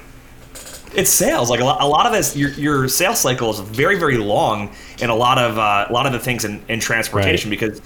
[0.94, 1.50] it's sales.
[1.50, 4.70] Like a lot, a lot of this, your, your sales cycle is very very long
[5.00, 7.58] in a lot of uh, a lot of the things in, in transportation Right.
[7.58, 7.80] because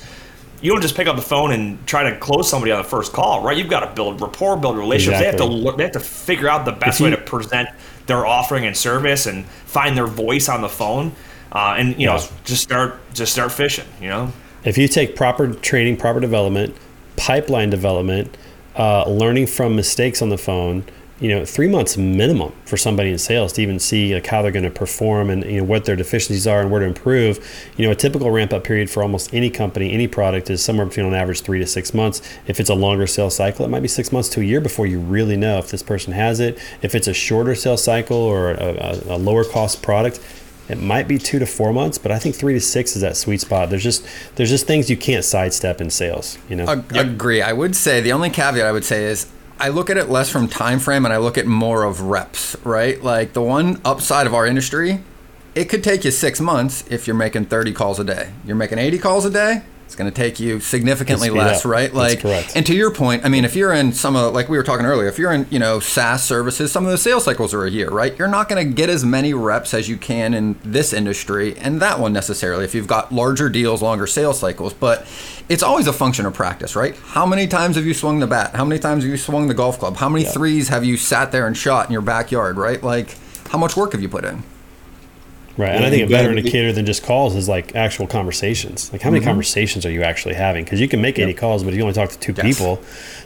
[0.60, 3.12] you don't just pick up the phone and try to close somebody on the first
[3.12, 3.56] call, right?
[3.56, 5.20] You've got to build rapport, build relationships.
[5.20, 7.68] They have to they have to figure out the best If way to present
[8.06, 11.12] their offering and service and find their voice on the phone,
[11.52, 13.86] uh, and you know just start just start fishing.
[14.00, 14.32] You know,
[14.64, 16.76] If you take proper training, proper development,
[17.16, 18.36] pipeline development,
[18.76, 20.84] uh, learning from mistakes on the phone,
[21.18, 24.52] you know, three months minimum for somebody in sales to even see like how they're
[24.52, 27.38] going to perform and you know what their deficiencies are and where to improve.
[27.76, 30.86] You know, a typical ramp up period for almost any company, any product is somewhere
[30.86, 32.20] between on average three to six months.
[32.46, 34.86] If it's a longer sales cycle, it might be six months to a year before
[34.86, 36.58] you really know if this person has it.
[36.82, 40.20] If it's a shorter sales cycle or a, a, a lower cost product,
[40.68, 43.16] it might be two to four months, but I think three to six is that
[43.16, 43.70] sweet spot.
[43.70, 46.38] There's just there's just things you can't sidestep in sales.
[46.48, 47.40] You know, Ag- Agree.
[47.40, 49.26] I would say the only caveat I would say is
[49.58, 52.56] I look at it less from time frame and I look at more of reps,
[52.62, 53.02] right?
[53.02, 55.00] Like the one upside of our industry,
[55.54, 58.32] it could take you six months if you're making 30 calls a day.
[58.44, 61.70] You're making 80 calls a day, it's going to take you significantly less, up.
[61.70, 61.92] right?
[61.92, 62.56] That's Like, correct.
[62.56, 64.84] and to your point, I mean, if you're in some of, like we were talking
[64.84, 67.70] earlier, if you're in, you know, SaaS services, some of the sales cycles are a
[67.70, 68.16] year, right?
[68.18, 71.80] You're not going to get as many reps as you can in this industry and
[71.80, 74.74] that one necessarily if you've got larger deals, longer sales cycles.
[74.74, 75.06] But
[75.48, 76.96] it's always a function of practice, right?
[76.96, 78.56] How many times have you swung the bat?
[78.56, 79.96] How many times have you swung the golf club?
[79.98, 82.82] How many threes have you sat there and shot in your backyard, right?
[82.82, 83.16] Like,
[83.50, 84.42] how much work have you put in?
[85.56, 85.70] Right.
[85.74, 88.92] And I think a better indicator than just calls is like actual conversations.
[88.92, 90.64] Like how many conversations are you actually having?
[90.64, 92.44] Because you can make 80 calls, but if you only talk to two Yes.
[92.44, 92.80] people,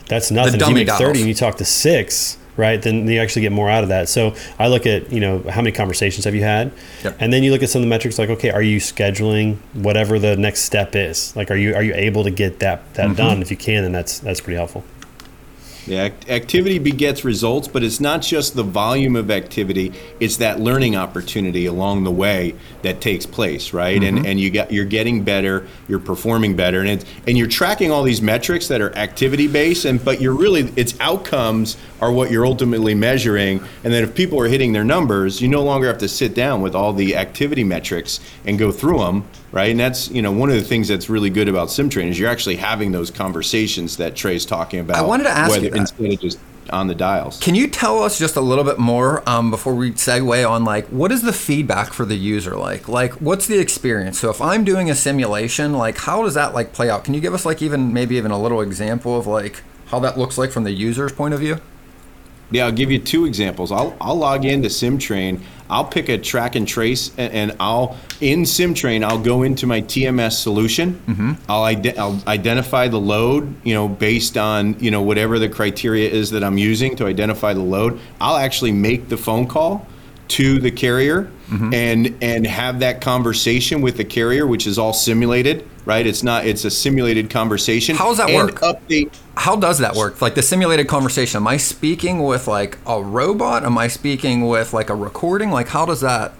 [0.08, 0.60] that's nothing.
[0.60, 1.18] If you make 30 dials.
[1.18, 4.08] and you talk to six, right, then you actually get more out of that.
[4.08, 6.70] So I look at, you know, how many conversations have you had?
[7.02, 7.16] Yep.
[7.18, 10.18] And then you look at some of the metrics like, okay, are you scheduling whatever
[10.20, 11.34] the next step is?
[11.34, 13.42] Like, are you, are you able to get that, that done?
[13.42, 14.84] If you can, then that's, that's pretty helpful.
[15.86, 20.60] Yeah, act- activity begets results, but it's not just the volume of activity; it's that
[20.60, 24.02] learning opportunity along the way that takes place, right?
[24.02, 24.26] And mm-hmm.
[24.26, 28.02] and you got you're getting better, you're performing better, and it's, and you're tracking all
[28.02, 32.46] these metrics that are activity based, and but you're really its outcomes are what you're
[32.46, 33.60] ultimately measuring.
[33.84, 36.62] And then if people are hitting their numbers, you no longer have to sit down
[36.62, 39.70] with all the activity metrics and go through them, right?
[39.70, 42.30] And that's you know one of the things that's really good about SimTrain is you're
[42.30, 44.96] actually having those conversations that Trey's talking about.
[44.96, 45.80] I wanted to ask you whether- that.
[45.80, 46.38] instead of just
[46.72, 47.40] on the dials.
[47.40, 50.86] Can you tell us just a little bit more um, before we segue on like
[50.88, 52.88] what is the feedback for the user like?
[52.88, 54.20] Like what's the experience?
[54.20, 57.04] So if I'm doing a simulation, like how does that like play out?
[57.04, 60.16] Can you give us like even maybe even a little example of like how that
[60.16, 61.60] looks like from the user's point of view?
[62.50, 63.70] Yeah, I'll give you two examples.
[63.70, 65.40] I'll, I'll log into SimTrain.
[65.68, 69.80] I'll pick a track and trace, and, and I'll in SimTrain I'll go into my
[69.80, 70.94] TMS solution.
[71.06, 71.32] Mm-hmm.
[71.48, 76.10] I'll, ide- I'll identify the load, you know, based on you know whatever the criteria
[76.10, 78.00] is that I'm using to identify the load.
[78.20, 79.86] I'll actually make the phone call
[80.30, 81.74] to the carrier mm-hmm.
[81.74, 86.06] and and have that conversation with the carrier, which is all simulated, right?
[86.06, 86.46] It's not.
[86.46, 87.96] It's a simulated conversation.
[87.96, 88.60] How does that and work?
[88.60, 89.14] Update.
[89.40, 90.20] How does that work?
[90.20, 93.64] Like the simulated conversation, am I speaking with like a robot?
[93.64, 95.50] Am I speaking with like a recording?
[95.50, 96.34] Like how does that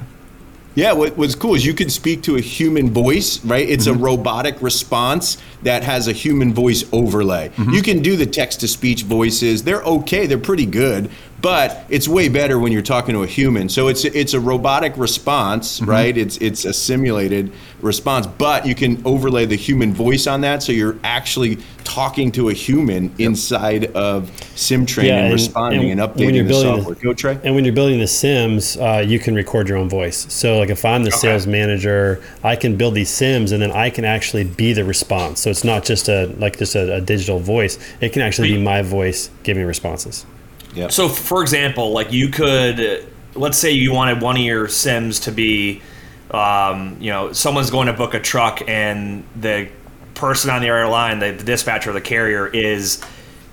[0.74, 3.68] Yeah, what, what's cool is you can speak to a human voice, right?
[3.68, 4.04] It's a mm-hmm.
[4.04, 7.48] robotic response that has a human voice overlay.
[7.48, 7.70] Mm-hmm.
[7.70, 9.64] You can do the text to speech voices.
[9.64, 11.10] They're okay, they're pretty good,
[11.40, 13.68] but it's way better when you're talking to a human.
[13.68, 16.16] So it's it's a robotic response, right?
[16.16, 20.72] It's it's a simulated response, but you can overlay the human voice on that so
[20.72, 26.16] you're actually talking to a human inside of SimTrain Yeah, and, responding and, and updating
[26.16, 26.94] the building the- software.
[26.96, 27.38] Go Trey.
[27.42, 30.26] And when you're building the Sims, uh, you can record your own voice.
[30.32, 33.90] So, like if I'm the sales manager, I can build these Sims, and then I
[33.90, 35.40] can actually be the response.
[35.40, 37.78] So it's not just a like just a, a digital voice.
[38.00, 40.26] It can actually be my voice giving responses.
[40.74, 40.92] Yep.
[40.92, 45.32] So, for example, like you could, let's say you wanted one of your Sims to
[45.32, 45.82] be,
[46.30, 49.68] um, you know, someone's going to book a truck and the
[50.14, 53.02] person on the other line, the, the dispatcher, the carrier, is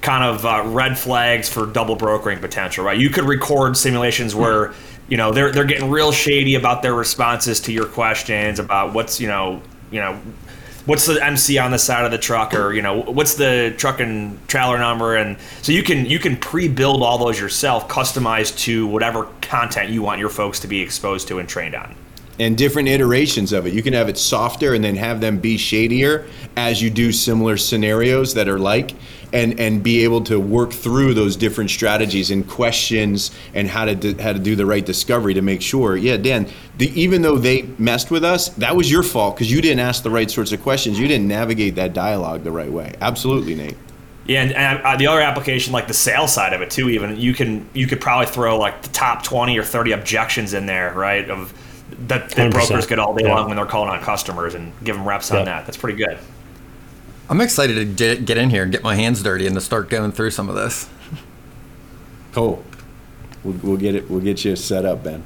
[0.01, 2.99] kind of uh, red flags for double brokering potential, right?
[2.99, 4.73] You could record simulations where,
[5.09, 9.19] you know, they're they're getting real shady about their responses to your questions about what's,
[9.19, 10.19] you know, you know,
[10.87, 13.99] what's the MC on the side of the truck or you know what's the truck
[13.99, 15.15] and trailer number?
[15.15, 20.01] And so you can you can pre-build all those yourself customized to whatever content you
[20.01, 21.95] want your folks to be exposed to and trained on
[22.39, 23.73] and different iterations of it.
[23.73, 27.57] You can have it softer and then have them be shadier as you do similar
[27.57, 28.93] scenarios that are like
[29.33, 33.95] and and be able to work through those different strategies and questions and how to
[33.95, 35.97] do, how to do the right discovery to make sure.
[35.97, 39.61] Yeah, Dan, the, even though they messed with us, that was your fault because you
[39.61, 40.99] didn't ask the right sorts of questions.
[40.99, 42.93] You didn't navigate that dialogue the right way.
[43.01, 43.75] Absolutely, Nate.
[44.27, 47.17] yeah and, and uh, the other application like the sales side of it too even
[47.17, 50.93] you can you could probably throw like the top 20 or 30 objections in there
[50.93, 51.53] right of
[52.07, 52.51] that, that 100%.
[52.51, 53.33] brokers get all day Yeah.
[53.35, 56.17] long when they're calling on customers and give them reps on that that's pretty good
[57.29, 59.89] I'm excited to get, get in here and get my hands dirty and to start
[59.89, 60.87] going through some of this.
[62.31, 62.63] Cool.
[63.43, 64.09] We'll, we'll get it.
[64.09, 65.23] We'll get you set up, Ben.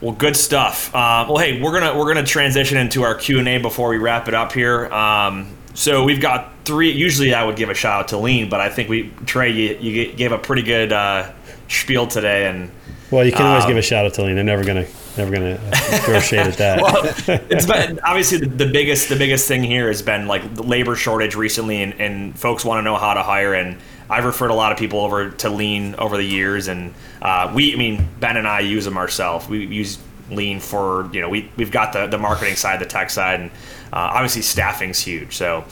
[0.00, 0.94] Well, good stuff.
[0.94, 3.98] Uh, well, hey, we're gonna we're gonna transition into our Q and A before we
[3.98, 4.86] wrap it up here.
[4.90, 6.90] Um, so we've got three.
[6.90, 9.76] Usually, I would give a shout out to Lean, but I think we Trey, you,
[9.78, 11.30] you gave a pretty good uh,
[11.68, 12.70] spiel today, and
[13.10, 14.36] Well, you can always Um, give a shout out to Lean.
[14.36, 14.86] They're never gonna
[15.16, 15.58] never gonna
[16.04, 16.82] throw shade at that.
[16.82, 20.62] well, it's been obviously the, the biggest the biggest thing here has been like the
[20.62, 23.54] labor shortage recently, and, and folks want to know how to hire.
[23.54, 27.52] And I've referred a lot of people over to Lean over the years, and uh,
[27.54, 29.48] we, I mean, Ben and I use them ourselves.
[29.48, 29.98] We use
[30.30, 33.50] Lean for you know we we've got the the marketing side, the tech side, and
[33.92, 35.36] uh, obviously staffing's huge.
[35.36, 35.64] So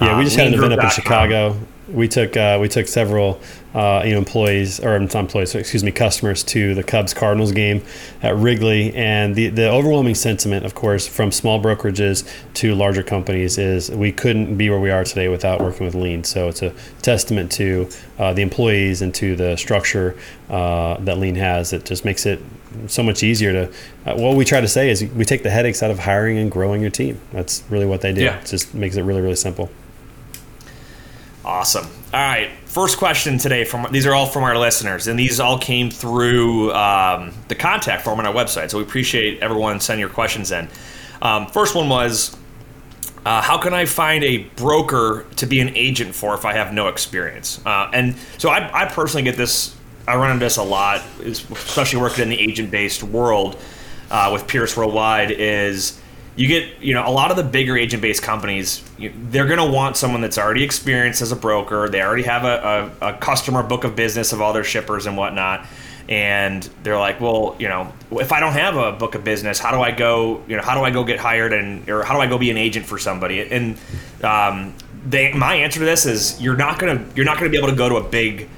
[0.00, 0.90] Yeah, we uh, just had an event up in.
[0.90, 1.58] Chicago
[1.88, 3.40] we took uh, we took several
[3.74, 7.82] uh, you know employees or not employees, excuse me, customers to the Cubs Cardinals game
[8.22, 13.58] at Wrigley, and the the overwhelming sentiment, of course, from small brokerages to larger companies
[13.58, 16.24] is we couldn't be where we are today without working with Lean.
[16.24, 20.16] So it's a testament to uh, the employees and to the structure
[20.50, 21.72] uh, that Lean has.
[21.72, 22.40] It just makes it
[22.86, 23.74] so much easier to.
[24.06, 26.50] Uh, what we try to say is we take the headaches out of hiring and
[26.50, 27.20] growing your team.
[27.32, 28.22] That's really what they do.
[28.22, 28.40] Yeah.
[28.40, 29.70] It just makes it really really simple.
[31.48, 31.86] Awesome.
[32.12, 32.50] All right.
[32.66, 36.74] First question today from these are all from our listeners, and these all came through
[36.74, 38.70] um, the contact form on our website.
[38.70, 40.68] So we appreciate everyone sending your questions in.
[41.22, 42.36] Um, first one was,
[43.24, 46.74] uh, how can I find a broker to be an agent for if I have
[46.74, 47.64] no experience?
[47.64, 49.74] Uh, and so I, I personally get this.
[50.06, 53.58] I run into this a lot, especially working in the agent-based world
[54.10, 55.30] uh, with Pierce Worldwide.
[55.30, 55.98] Is
[56.38, 59.70] you get you know a lot of the bigger agent based companies they're going to
[59.70, 61.88] want someone that's already experienced as a broker.
[61.88, 65.16] They already have a, a, a, customer book of business of all their shippers and
[65.16, 65.66] whatnot.
[66.08, 69.72] And they're like well you know if i don't have a book of business how
[69.72, 72.20] do i go you know how do i go get hired and or how do
[72.20, 73.40] i go be an agent for somebody?
[73.40, 73.76] And
[74.24, 74.74] um,
[75.06, 77.58] they, my answer to this is you're not going to you're not going to be
[77.58, 78.48] able to go to a big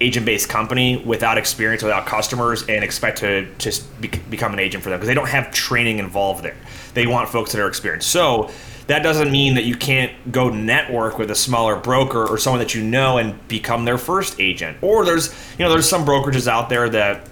[0.00, 4.82] agent based company without experience, without customers, and expect to just be- become an agent
[4.82, 6.56] for them because they don't have training involved there.
[6.94, 8.10] They want folks that are experienced.
[8.10, 8.50] So
[8.86, 12.74] that doesn't mean that you can't go network with a smaller broker or someone that
[12.74, 14.78] you know and become their first agent.
[14.82, 17.28] Or there's you know there's some brokerages out there that.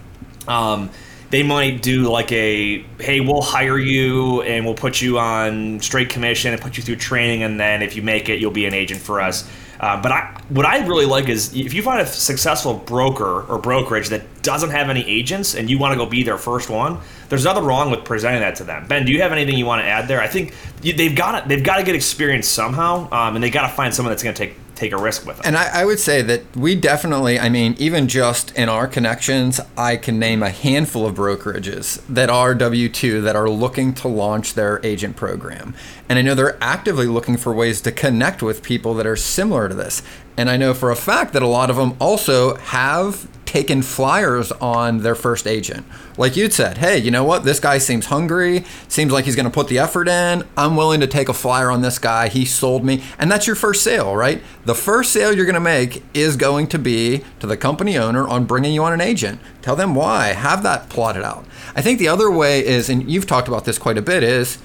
[0.47, 0.91] Um,
[1.31, 6.09] they might do like a hey we'll hire you and we'll put you on straight
[6.09, 8.73] commission and put you through training and then if you make it you'll be an
[8.73, 9.47] agent for us
[9.81, 13.59] uh, but I, what I really like is if you find a successful broker or
[13.59, 16.99] brokerage that doesn't have any agents and you want to go be their first one,
[17.29, 18.87] there's nothing wrong with presenting that to them.
[18.89, 20.21] Ben, do you have anything you want to add there?
[20.21, 23.69] I think they've got to, they've got to get experience somehow, um, and they got
[23.69, 25.45] to find someone that's going to take take a risk with them.
[25.47, 29.61] And I, I, would say that we definitely, I mean, even just in our connections,
[29.77, 34.09] I can name a handful of brokerages that are W 2 that are looking to
[34.09, 35.75] launch their agent program.
[36.09, 39.69] And I know they're actively looking for ways to connect with people that are similar
[39.69, 40.03] to this.
[40.37, 44.53] And I know for a fact that a lot of them also have taken flyers
[44.53, 45.87] on their first agent.
[46.19, 47.45] Like you'd said, hey, you know what?
[47.45, 50.47] This guy seems hungry, seems like he's going to put the effort in.
[50.55, 52.29] I'm willing to take a flyer on this guy.
[52.29, 53.03] He sold me.
[53.19, 54.43] And that's your first sale, right?
[54.67, 58.29] The first sale you're going to make is going to be to the company owner
[58.29, 59.41] on bringing you on an agent.
[59.63, 60.35] Tell them why.
[60.35, 61.47] Have that plotted out.
[61.75, 64.59] I think the other way is, and you've talked about this quite a bit, is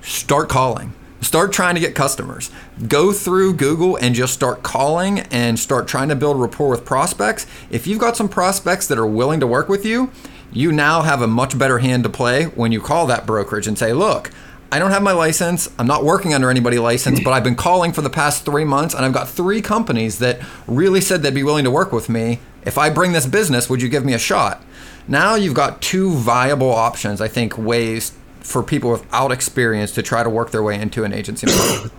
[0.00, 0.92] start calling.
[1.20, 2.50] Start trying to get customers.
[2.86, 7.46] Go through Google and just start calling and start trying to build rapport with prospects.
[7.70, 10.12] If you've got some prospects that are willing to work with you,
[10.52, 13.76] you now have a much better hand to play when you call that brokerage and
[13.76, 14.30] say, look,
[14.70, 15.68] I don't have my license.
[15.78, 18.94] I'm not working under anybody license, but I've been calling for the past three months
[18.94, 22.38] and I've got three companies that really said they'd be willing to work with me.
[22.64, 24.62] If I bring this business, would you give me a shot?
[25.06, 28.12] Now you've got two viable options, I think, ways
[28.48, 31.90] for people without experience to try to work their way into an agency model.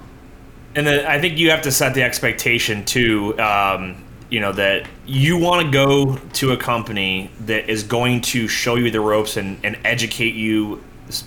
[0.76, 3.39] And then I think you have to set the expectation too.
[3.39, 8.47] Um, you know that you want to go to a company that is going to
[8.47, 10.84] show you the ropes and, and educate you.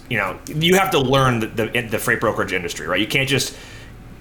[0.09, 3.01] You know, you have to learn the, the, the freight brokerage industry, right?
[3.01, 3.57] You can't just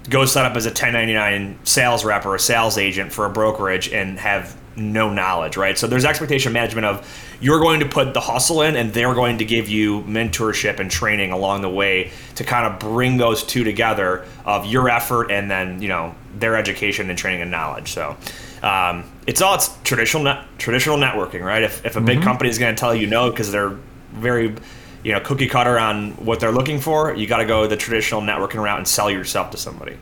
[0.08, 3.88] go set up as a 1099 sales rep or a sales agent for a brokerage
[3.92, 5.76] and have no knowledge, right?
[5.76, 9.38] So there's expectation management of you're going to put the hustle in and they're going
[9.38, 13.64] to give you mentorship and training along the way to kind of bring those two
[13.64, 17.92] together of your effort and then, you know, their education and training and knowledge.
[17.92, 18.16] So
[18.62, 21.62] um, it's all it's traditional net, traditional networking, right?
[21.62, 22.24] If, if a big mm-hmm.
[22.24, 23.76] company is going to tell you no because they're
[24.12, 24.54] very
[25.02, 28.20] you know cookie cutter on what they're looking for, you got to go the traditional
[28.20, 29.96] networking route and sell yourself to somebody.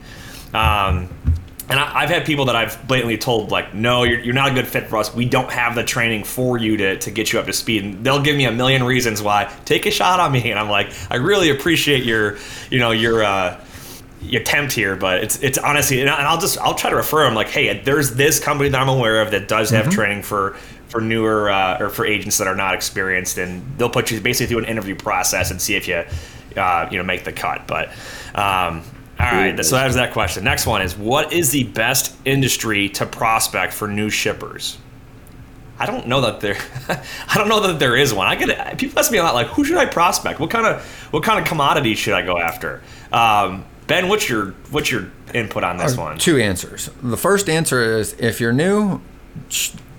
[0.52, 1.08] Um,
[1.70, 4.54] and I, have had people that I've blatantly told, like, no, you're, you're not a
[4.54, 5.14] good fit for us.
[5.14, 7.84] We don't have the training for you to, to get you up to speed.
[7.84, 9.52] And they'll give me a million reasons why.
[9.64, 10.50] Take a shot on me.
[10.50, 12.38] And I'm like, I really appreciate your,
[12.70, 13.64] you know, your, uh,
[14.22, 17.34] your attempt here, but it's it's honestly, and I'll just I'll try to refer them
[17.34, 19.94] like, hey, there's this company that I'm aware of that does have mm-hmm.
[19.94, 20.56] training for
[20.88, 24.48] for newer uh, or for agents that are not experienced, and they'll put you basically
[24.48, 26.04] through an interview process and see if you
[26.60, 27.66] uh, you know make the cut.
[27.66, 27.88] But
[28.34, 28.82] um,
[29.20, 30.44] all right, so that's that question.
[30.44, 34.78] Next one is what is the best industry to prospect for new shippers?
[35.78, 36.58] I don't know that there.
[37.28, 38.26] I don't know that there is one.
[38.26, 40.38] I get people ask me a lot like, who should I prospect?
[40.38, 42.82] What kind of what kind of commodity should I go after?
[43.12, 46.18] Um, ben, what's your what's your input on this one?
[46.18, 46.90] Two answers.
[47.02, 49.00] The first answer is if you're new,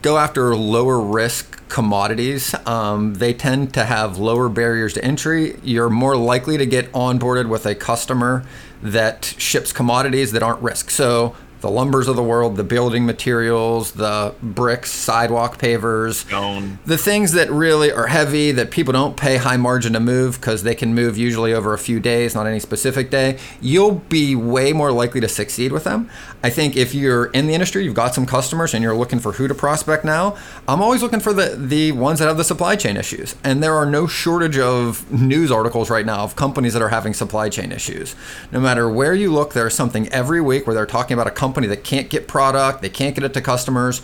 [0.02, 2.54] go after lower risk commodities.
[2.68, 5.60] Um, they tend to have lower barriers to entry.
[5.64, 8.46] You're more likely to get onboarded with a customer
[8.82, 10.90] that ships commodities that aren't risk.
[10.90, 16.80] So the lumbers of the world, the building materials, the bricks, sidewalk pavers, Stone.
[16.86, 20.64] the things that really are heavy that people don't pay high margin to move because
[20.64, 24.74] they can move usually over a few days, not any specific day, you'll be way
[24.74, 26.10] more likely to succeed with them.
[26.44, 29.34] I think if you're in the industry, you've got some customers and you're looking for
[29.34, 30.36] who to prospect now,
[30.68, 33.36] I'm always looking for the, the ones that have the supply chain issues.
[33.44, 37.14] And there are no shortage of news articles right now of companies that are having
[37.14, 38.16] supply chain issues.
[38.52, 41.51] No matter where you look, there's something every week where they're talking about a company
[41.54, 44.02] that can't get product, they can't get it to customers.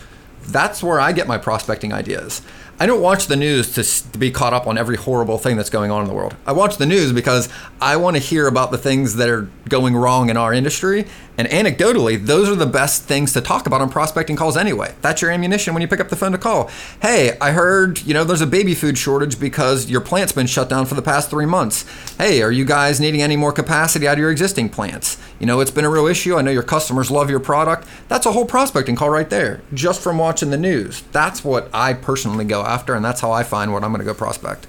[0.48, 2.42] That's where I get my prospecting ideas.
[2.80, 5.70] I don't watch the news to, to be caught up on every horrible thing that's
[5.70, 6.36] going on in the world.
[6.46, 7.50] I watch the news because
[7.82, 11.08] I want to hear about the things that are going wrong in our industry.
[11.38, 14.96] And anecdotally, those are the best things to talk about on prospecting calls anyway.
[15.02, 16.72] That's your ammunition when you pick up the phone to call.
[17.02, 20.68] Hey, I heard, you know, there's a baby food shortage because your plant's been shut
[20.68, 21.86] down for the past three months.
[22.18, 25.18] Hey, are you guys needing any more capacity out of your existing plants?
[25.40, 26.36] You know, it's been a real issue.
[26.36, 27.88] I know your customers love your product.
[28.08, 31.04] That's a whole prospecting call right there, just from watching the news.
[31.12, 34.06] That's what I personally go after, and that's how I find what I'm going to
[34.06, 34.66] go prospect.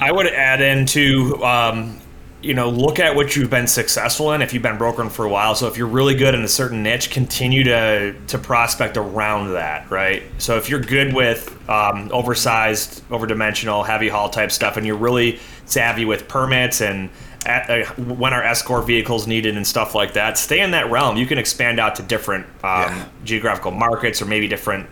[0.00, 1.98] I would add into, um,
[2.40, 4.42] you know, look at what you've been successful in.
[4.42, 6.82] If you've been brokering for a while, so if you're really good in a certain
[6.82, 10.22] niche, continue to to prospect around that, right?
[10.38, 15.40] So if you're good with um, oversized, overdimensional, heavy haul type stuff, and you're really
[15.64, 17.10] savvy with permits and
[17.44, 21.16] at, uh, when are escort vehicles needed and stuff like that, stay in that realm.
[21.16, 24.88] You can expand out to different um, geographical markets or maybe different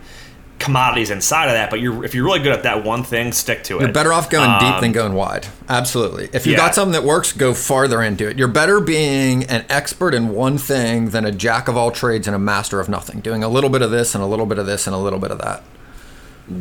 [0.67, 1.71] commodities inside of that.
[1.71, 3.81] But you're if you're really good at that one thing, stick to it.
[3.81, 5.47] You're better off going deep Um, than going wide.
[5.69, 6.29] Absolutely.
[6.35, 6.67] If you've yeah.
[6.67, 8.39] got something that works, go farther into it.
[8.39, 12.37] You're better being an expert in one thing than a jack of all trades and
[12.37, 13.21] a master of nothing.
[13.21, 15.19] Doing a little bit of this and a little bit of this and a little
[15.19, 15.63] bit of that.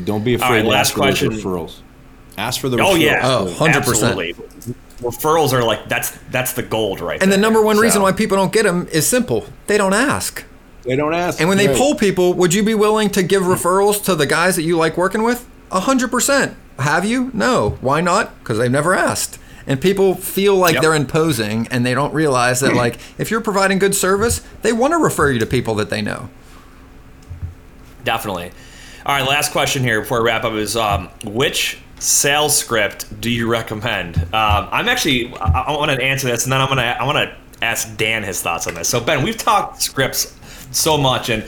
[0.06, 1.30] Don't be afraid right, to last ask for question.
[1.32, 1.80] referrals.
[2.38, 3.00] Ask for the Oh referrals.
[3.02, 3.76] yeah, Oh, 100%.
[3.76, 4.34] Absolutely.
[5.02, 8.38] Referrals are like that's that's the gold right And the number one reason why people
[8.38, 9.46] don't get them is simple.
[9.68, 10.44] They don't ask.
[10.86, 11.40] They don't ask.
[11.40, 11.78] And when they Right.
[11.78, 14.98] poll people, would you be willing to give referrals to the guys that you like
[14.98, 15.46] working with?
[15.72, 16.56] A hundred percent.
[16.80, 17.32] Have you?
[17.34, 17.78] No.
[17.82, 18.38] Why not?
[18.40, 19.40] Because they've never asked.
[19.68, 20.82] And people feel like Yep.
[20.84, 24.94] they're imposing, and they don't realize that, like, if you're providing good service, they want
[24.94, 26.30] to refer you to people that they know.
[28.04, 28.52] Definitely.
[29.06, 33.30] All right, last question here before we wrap up is um, which sales script do
[33.32, 34.18] you recommend?
[34.18, 37.18] Um, I'm actually I, I want to answer this, and then I'm gonna I want
[37.18, 38.88] to ask Dan his thoughts on this.
[38.90, 40.36] So Ben, we've talked scripts
[40.76, 41.44] so much, and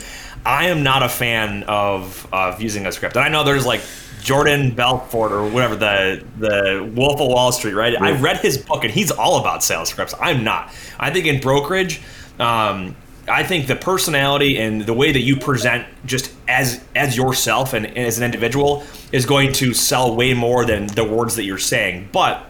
[0.45, 3.15] I am not a fan of of using a script.
[3.15, 3.81] And I know there's like
[4.21, 7.99] Jordan Belfort or whatever the the Wolf of Wall Street, right?
[7.99, 10.13] I read his book, and he's all about sales scripts.
[10.19, 10.73] I'm not.
[10.99, 12.01] I think in brokerage.
[12.39, 12.95] Um,
[13.29, 17.85] I think the personality and the way that you present just as as yourself and,
[17.85, 21.57] and as an individual is going to sell way more than the words that you're
[21.57, 22.09] saying.
[22.13, 22.45] But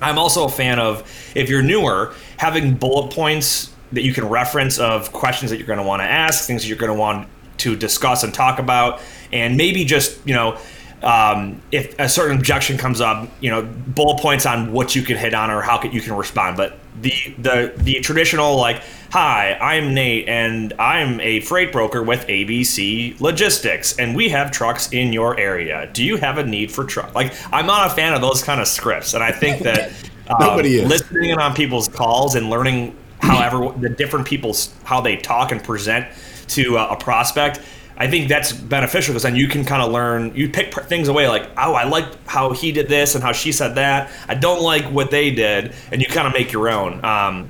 [0.00, 4.78] I'm also a fan of if you're newer, having bullet points that you can reference
[4.78, 7.28] of questions that you're going to want to ask, things that you're going to want
[7.58, 9.00] to discuss and talk about,
[9.32, 10.58] and maybe just you know.
[11.02, 15.18] Um, if a certain objection comes up, you know, bullet points on what you can
[15.18, 16.56] hit on or how you can respond.
[16.56, 22.26] But the the the traditional like, hi, I'm Nate and I'm a freight broker with
[22.26, 25.88] ABC Logistics, and we have trucks in your area.
[25.92, 27.14] Do you have a need for truck?
[27.14, 29.90] Like, I'm not a fan of those kind of scripts, and I think that
[30.28, 30.88] um, Nobody is.
[30.88, 32.96] listening in on people's calls and learning
[33.26, 36.06] however the different people's how they talk and present
[36.48, 37.60] to uh, a prospect.
[37.98, 41.08] I think that's beneficial because then you can kind of learn you pick pr- things
[41.08, 44.10] away like oh i like how he did this and how she said that.
[44.28, 47.02] I don't like what they did and you kind of make your own.
[47.04, 47.48] Um,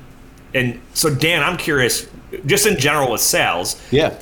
[0.53, 2.07] and so dan i'm curious
[2.45, 4.13] just in general with sales Yeah.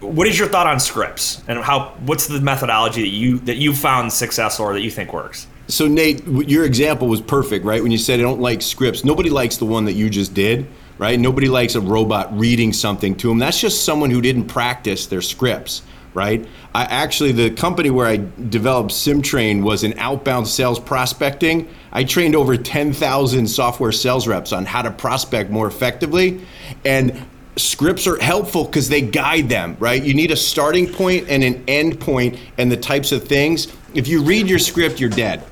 [0.00, 1.42] what is your thought on scripts?
[1.48, 5.12] And how what's the methodology that you that you found successful or that you think
[5.14, 5.46] works?
[5.68, 7.82] So Nate, your example was perfect, right?
[7.82, 10.66] When you said I don't like scripts, nobody likes the one that you just did,
[11.00, 11.18] right?
[11.18, 13.38] Nobody likes a robot reading something to them.
[13.38, 15.80] That's just someone who didn't practice their scripts,
[16.12, 16.46] right?
[16.74, 18.18] I actually the company where I
[18.50, 21.66] developed SimTrain was in outbound sales prospecting.
[21.90, 26.42] I trained over 10,000 software sales reps on how to prospect more effectively
[26.84, 27.26] and
[27.56, 31.62] scripts are helpful because they guide them right you need a starting point and an
[31.66, 35.44] end point and the types of things if you read your script you're dead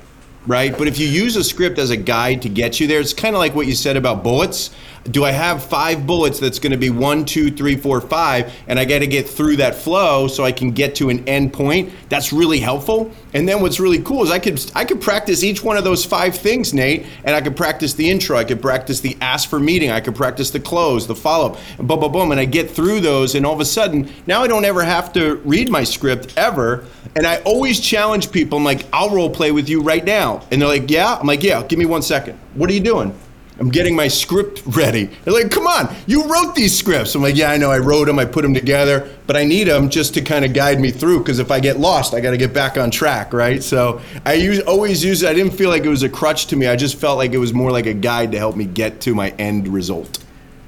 [0.47, 3.13] right but if you use a script as a guide to get you there it's
[3.13, 4.71] kind of like what you said about bullets
[5.11, 8.79] do i have five bullets that's going to be one two three four five and
[8.79, 11.91] i got to get through that flow so i can get to an end point?
[12.09, 13.11] That's really helpful.
[13.33, 16.03] And then what's really cool is i could i could practice each one of those
[16.03, 19.59] five things nate and i could practice the intro i could practice the ask for
[19.59, 22.69] meeting i could practice the close the follow-up and boom boom boom and i get
[22.69, 25.83] through those and all of a sudden now i don't ever have to read my
[25.83, 26.85] script ever
[27.15, 30.41] and i always challenge people i'm like i'll role play with you right now.
[30.51, 31.17] And they're like yeah?
[31.19, 32.39] I'm like yeah give me one second.
[32.55, 33.13] What are you doing
[33.59, 35.05] I'm getting my script ready.
[35.23, 37.13] They're like, come on, you wrote these scripts.
[37.13, 39.65] I'm like, yeah, I know, I wrote them, I put them together, but I need
[39.67, 42.31] them just to kind of guide me through because if I get lost, I got
[42.31, 43.61] to get back on track, right?
[43.61, 45.29] So I use, always use it.
[45.29, 46.67] I didn't feel like it was a crutch to me.
[46.67, 49.13] I just felt like it was more like a guide to help me get to
[49.13, 50.19] my end result.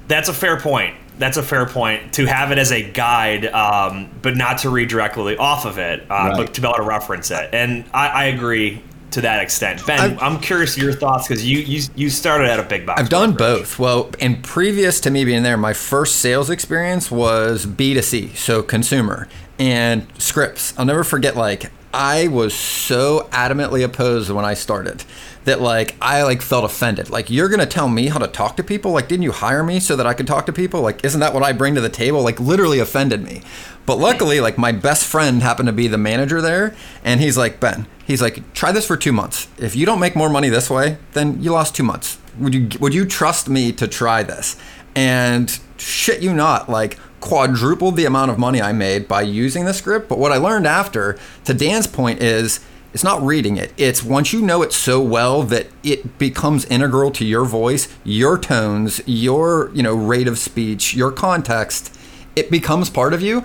[0.08, 0.94] That's a fair point.
[1.18, 4.88] That's a fair point to have it as a guide, um, but not to read
[4.88, 6.36] directly off of it, uh, Right.
[6.36, 7.50] but to be able to reference it.
[7.52, 8.82] And I, I agree
[9.12, 9.86] to that extent.
[9.86, 13.00] Ben, I've- I'm curious your thoughts because you, you you started at a big box.
[13.00, 13.78] I've done both.
[13.78, 19.28] Well, and previous to me being there, my first sales experience was B2C, so consumer
[19.58, 20.74] and scripts.
[20.78, 25.04] I'll never forget like I was so adamantly opposed when I started
[25.44, 27.10] that like I like felt offended.
[27.10, 28.92] Like you're going to tell me how to talk to people?
[28.92, 30.80] Like didn't you hire me so that I could talk to people?
[30.80, 32.22] Like isn't that what I bring to the table?
[32.22, 33.42] Like literally offended me.
[33.84, 36.74] But luckily like my best friend happened to be the manager there
[37.04, 39.48] and he's like, "Ben, he's like, try this for 2 months.
[39.58, 42.18] If you don't make more money this way, then you lost 2 months.
[42.38, 44.56] Would you would you trust me to try this?"
[44.94, 49.74] And shit you not, like quadrupled the amount of money I made by using the
[49.74, 50.08] script.
[50.08, 52.60] But what I learned after, to Dan's point, is
[52.92, 53.72] it's not reading it.
[53.76, 58.38] It's once you know it so well that it becomes integral to your voice, your
[58.38, 61.96] tones, your you know rate of speech, your context.
[62.36, 63.44] It becomes part of you.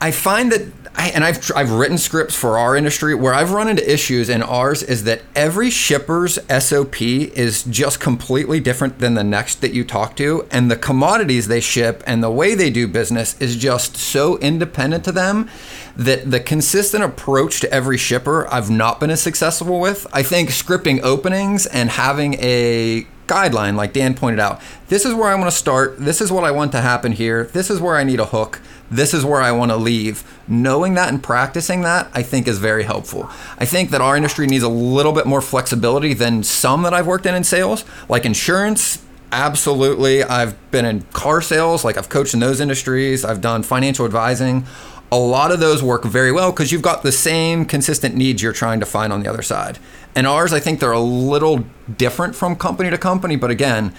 [0.00, 0.62] I find that,
[0.94, 4.42] I, and I've I've written scripts for our industry where I've run into issues in
[4.42, 9.84] ours is that every shipper's SOP is just completely different than the next that you
[9.84, 13.96] talk to, and the commodities they ship and the way they do business is just
[13.96, 15.48] so independent to them
[15.96, 20.06] that the consistent approach to every shipper I've not been as successful with.
[20.12, 24.60] I think scripting openings and having a guideline, like Dan pointed out.
[24.88, 25.98] This is where I want to start.
[25.98, 27.44] This is what I want to happen here.
[27.44, 28.60] This is where I need a hook.
[28.90, 30.24] This is where I want to leave.
[30.48, 33.28] Knowing that and practicing that, I think, is very helpful.
[33.58, 37.06] I think that our industry needs a little bit more flexibility than some that I've
[37.06, 39.04] worked in in sales, like insurance.
[39.30, 40.22] Absolutely.
[40.24, 43.24] I've been in car sales, like I've coached in those industries.
[43.24, 44.66] I've done financial advising.
[45.12, 48.52] A lot of those work very well because you've got the same consistent needs you're
[48.52, 49.78] trying to find on the other side.
[50.14, 51.64] And ours, I think they're a little
[51.96, 53.36] different from company to company.
[53.36, 53.94] But again,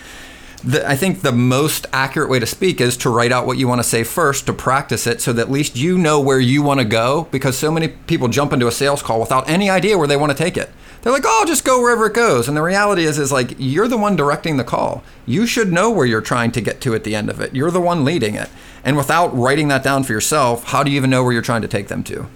[0.64, 3.68] the, I think the most accurate way to speak is to write out what you
[3.68, 6.62] want to say first, to practice it, so that at least you know where you
[6.62, 7.28] want to go.
[7.32, 10.32] Because so many people jump into a sales call without any idea where they want
[10.32, 10.70] to take it.
[11.02, 13.88] They're like, "Oh, just go wherever it goes." And the reality is, is like you're
[13.88, 15.02] the one directing the call.
[15.26, 17.56] You should know where you're trying to get to at the end of it.
[17.56, 18.50] You're the one leading it.
[18.84, 21.62] And without writing that down for yourself, how do you even know where you're trying
[21.62, 22.28] to take them to?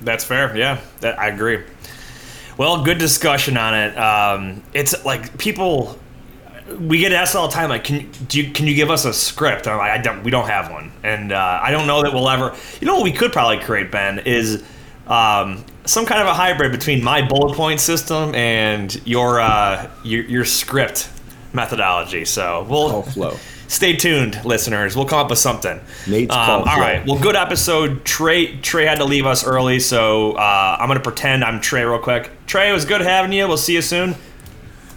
[0.00, 0.56] That's fair.
[0.56, 1.62] Yeah, that, I agree.
[2.56, 3.96] Well, good discussion on it.
[3.96, 5.98] Um, it's like people
[6.78, 9.12] we get asked all the time, like, can do you, can you give us a
[9.12, 9.66] script?
[9.66, 12.28] I'm like, I don't, we don't have one, and uh, I don't know that we'll
[12.28, 12.54] ever.
[12.80, 14.62] You know what we could probably create, Ben, is
[15.06, 20.24] um, some kind of a hybrid between my bullet point system and your uh, your,
[20.24, 21.10] your script
[21.52, 22.24] methodology.
[22.24, 23.36] So we'll flow.
[23.70, 24.96] Stay tuned, listeners.
[24.96, 25.78] We'll come up with something.
[26.08, 27.06] Nate's um, All right.
[27.06, 28.04] Well, good episode.
[28.04, 32.00] Trey Trey had to leave us early, so uh, I'm gonna pretend I'm Trey real
[32.00, 32.32] quick.
[32.46, 33.46] Trey, it was good having you.
[33.46, 34.16] We'll see you soon.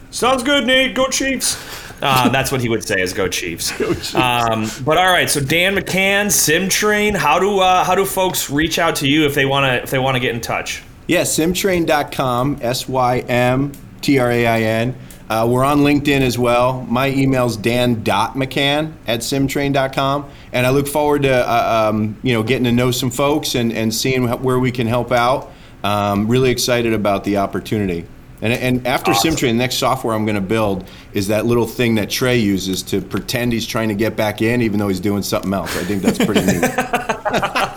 [0.09, 0.95] Sounds good, Nate.
[0.95, 1.55] Go Chiefs.
[2.01, 3.79] Uh, that's what he would say is go Chiefs.
[4.15, 7.15] Um, but all right, so Dan McCann, SimTrain.
[7.15, 9.91] How do uh, how do folks reach out to you if they want to if
[9.91, 10.81] they want to get in touch?
[11.05, 13.71] Yeah, simtrain.com, S Y M
[14.01, 14.95] T R A I N.
[15.29, 16.81] Uh, we're on LinkedIn as well.
[16.83, 20.29] My email email's dan.mccann at simtrain.com.
[20.51, 23.73] And I look forward to uh, um, you know getting to know some folks and,
[23.73, 25.51] and seeing where we can help out.
[25.83, 28.05] Um, really excited about the opportunity.
[28.41, 29.33] And, and after Awesome.
[29.33, 32.83] SimTrain, the next software I'm going to build is that little thing that Trey uses
[32.83, 35.75] to pretend he's trying to get back in, even though he's doing something else.
[35.77, 36.61] I think that's pretty neat.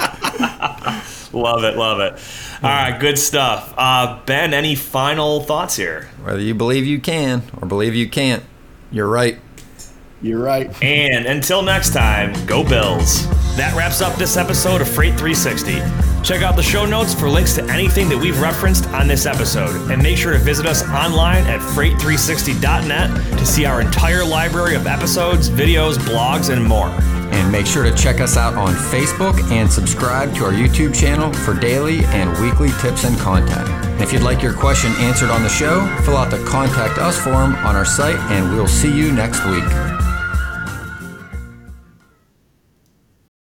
[1.37, 2.14] Love it, love it.
[2.62, 3.74] All right, good stuff.
[3.76, 6.09] Uh, ben, any final thoughts here?
[6.24, 8.43] Whether you believe you can or believe you can't,
[8.91, 9.39] you're right.
[10.22, 10.82] You're right.
[10.82, 13.28] And until next time, go Bills.
[13.57, 15.74] That wraps up this episode of Freight 360.
[16.22, 19.91] Check out the show notes for links to anything that we've referenced on this episode.
[19.91, 24.87] And make sure to visit us online at freight360.net to see our entire library of
[24.87, 26.89] episodes, videos, blogs, and more.
[27.37, 31.32] And make sure to check us out on Facebook and subscribe to our YouTube channel
[31.32, 33.68] for daily and weekly tips and content.
[33.68, 37.18] And if you'd like your question answered on the show, fill out the Contact Us
[37.22, 39.95] form on our site, and we'll see you next week.